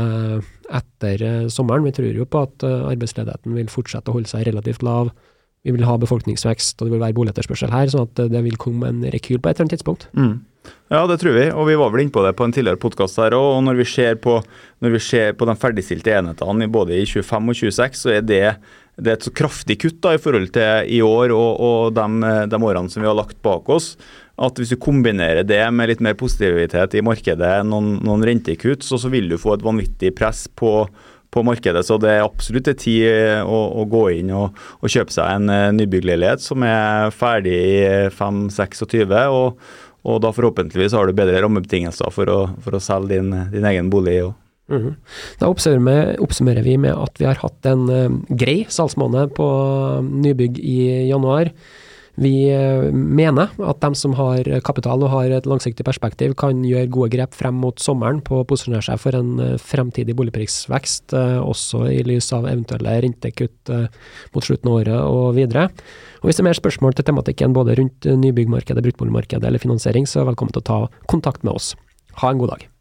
etter 0.74 1.24
uh, 1.24 1.52
sommeren. 1.52 1.86
Vi 1.88 1.94
tror 1.96 2.18
jo 2.20 2.28
på 2.28 2.44
at 2.48 2.66
uh, 2.68 2.90
arbeidsledigheten 2.92 3.56
vil 3.56 3.72
fortsette 3.72 4.12
å 4.12 4.18
holde 4.18 4.32
seg 4.32 4.48
relativt 4.50 4.84
lav. 4.86 5.14
Vi 5.64 5.72
vil 5.72 5.86
ha 5.88 5.96
befolkningsvekst, 5.96 6.82
og 6.82 6.90
det 6.90 6.98
vil 6.98 7.04
være 7.06 7.16
boligetterspørsel 7.16 7.72
her, 7.72 7.88
sånn 7.92 8.10
at 8.10 8.26
det 8.34 8.42
vil 8.44 8.60
komme 8.60 8.90
en 8.90 9.06
rekyl 9.14 9.40
på 9.40 9.48
et 9.48 9.56
eller 9.56 9.70
annet 9.70 9.78
tidspunkt. 9.78 10.10
Mm. 10.12 10.42
Ja, 10.92 11.02
det 11.10 11.18
tror 11.22 11.36
vi, 11.36 11.48
og 11.50 11.68
vi 11.68 11.76
var 11.80 11.92
vel 11.92 12.04
inne 12.04 12.14
på 12.14 12.22
det 12.24 12.36
på 12.38 12.46
en 12.46 12.54
tidligere 12.54 12.80
podkast 12.80 13.18
her 13.20 13.36
òg. 13.36 13.48
Og 13.58 13.64
når 13.66 13.80
vi, 13.82 13.88
ser 13.90 14.20
på, 14.22 14.38
når 14.84 14.96
vi 14.96 15.02
ser 15.04 15.36
på 15.40 15.48
de 15.50 15.56
ferdigstilte 15.60 16.14
enhetene 16.14 16.70
både 16.72 17.00
i 17.00 17.08
25 17.10 17.52
og 17.52 17.60
26, 17.60 18.00
så 18.04 18.14
er 18.14 18.28
det, 18.28 18.44
det 19.00 19.12
er 19.12 19.18
et 19.18 19.26
så 19.26 19.34
kraftig 19.36 19.80
kutt 19.82 20.00
da, 20.04 20.14
i 20.14 20.22
forhold 20.22 20.52
til 20.56 20.92
i 20.94 21.02
år 21.04 21.34
og, 21.36 21.50
og 21.68 21.98
de, 21.98 22.34
de 22.52 22.62
årene 22.62 22.94
som 22.94 23.04
vi 23.04 23.10
har 23.10 23.18
lagt 23.18 23.40
bak 23.46 23.72
oss 23.74 23.94
at 24.42 24.58
hvis 24.58 24.74
du 24.74 24.80
kombinerer 24.82 25.46
det 25.46 25.62
med 25.76 25.92
litt 25.92 26.02
mer 26.02 26.16
positivitet 26.18 26.96
i 26.98 27.04
markedet, 27.06 27.56
noen, 27.70 28.00
noen 28.06 28.26
rentekutt, 28.26 28.86
så, 28.86 28.98
så, 28.98 29.12
vil 29.14 29.30
du 29.30 29.38
få 29.38 29.56
et 29.56 29.66
vanvittig 29.66 30.14
press 30.18 30.48
på, 30.58 30.88
på 31.34 31.46
markedet. 31.46 31.86
Så 31.86 32.00
det 32.02 32.16
er 32.16 32.26
absolutt 32.26 32.72
en 32.72 32.80
tid 32.82 33.44
å, 33.46 33.60
å, 33.78 33.86
gå 33.90 34.08
inn 34.18 34.34
og, 34.34 34.58
og, 34.80 34.90
kjøpe 34.90 35.14
seg 35.14 35.38
en 35.38 35.54
uh, 35.54 35.70
nybyggleilighet 35.78 36.42
som 36.42 36.66
er 36.66 37.14
ferdig 37.14 37.54
i 37.54 37.76
5-26, 38.16 39.14
og, 39.30 39.62
og, 40.02 40.16
da 40.26 40.34
forhåpentligvis 40.34 40.98
har 40.98 41.06
du 41.06 41.18
bedre 41.18 41.44
rammebetingelser 41.46 42.10
for 42.14 42.34
å, 42.34 42.40
for 42.66 42.80
å 42.80 42.82
selge 42.82 43.20
din, 43.20 43.36
din, 43.54 43.70
egen 43.74 43.94
bolig. 43.94 44.24
Og, 44.30 44.40
Mm 44.72 44.82
-hmm. 44.82 44.94
Da 45.40 45.48
oppsummerer, 45.48 46.64
vi 46.64 46.78
med 46.78 46.96
at 46.96 47.20
vi 47.20 47.26
har 47.26 47.36
hatt 47.36 47.66
en 47.66 47.90
uh, 47.90 48.10
grei 48.30 48.66
salgsmåned 48.70 49.36
på 49.36 49.46
nybygg 50.02 50.58
i 50.58 51.10
januar. 51.10 51.52
Vi 52.22 52.46
eh, 52.54 52.92
mener 52.94 53.50
at 53.58 53.80
de 53.82 53.90
som 53.98 54.14
har 54.18 54.46
kapital 54.66 55.02
og 55.02 55.10
har 55.16 55.32
et 55.34 55.48
langsiktig 55.50 55.86
perspektiv, 55.88 56.36
kan 56.38 56.62
gjøre 56.66 56.92
gode 56.94 57.10
grep 57.16 57.34
frem 57.34 57.58
mot 57.58 57.80
sommeren 57.82 58.22
på 58.26 58.42
å 58.42 58.48
posisjonere 58.50 58.86
seg 58.86 59.02
for 59.02 59.18
en 59.18 59.32
eh, 59.42 59.56
fremtidig 59.62 60.14
boligprisvekst, 60.20 61.16
eh, 61.18 61.40
også 61.42 61.88
i 61.90 62.04
lys 62.06 62.30
av 62.38 62.46
eventuelle 62.50 63.00
rentekutt 63.08 63.72
mot 64.34 64.46
slutten 64.46 64.70
av 64.70 64.76
året 64.82 65.00
og 65.08 65.38
videre. 65.38 65.70
Og 66.22 66.30
Hvis 66.30 66.38
det 66.38 66.44
er 66.44 66.50
mer 66.52 66.60
spørsmål 66.60 66.98
til 66.98 67.08
tematikken 67.08 67.56
både 67.56 67.78
rundt 67.80 68.06
nybyggmarkedet, 68.06 68.84
bruktboligmarkedet 68.86 69.50
eller 69.50 69.64
finansiering, 69.64 70.06
så 70.10 70.22
er 70.22 70.30
velkommen 70.30 70.54
til 70.54 70.64
å 70.64 70.70
ta 70.70 71.08
kontakt 71.10 71.44
med 71.44 71.58
oss. 71.58 71.74
Ha 72.22 72.30
en 72.30 72.44
god 72.44 72.56
dag. 72.56 72.73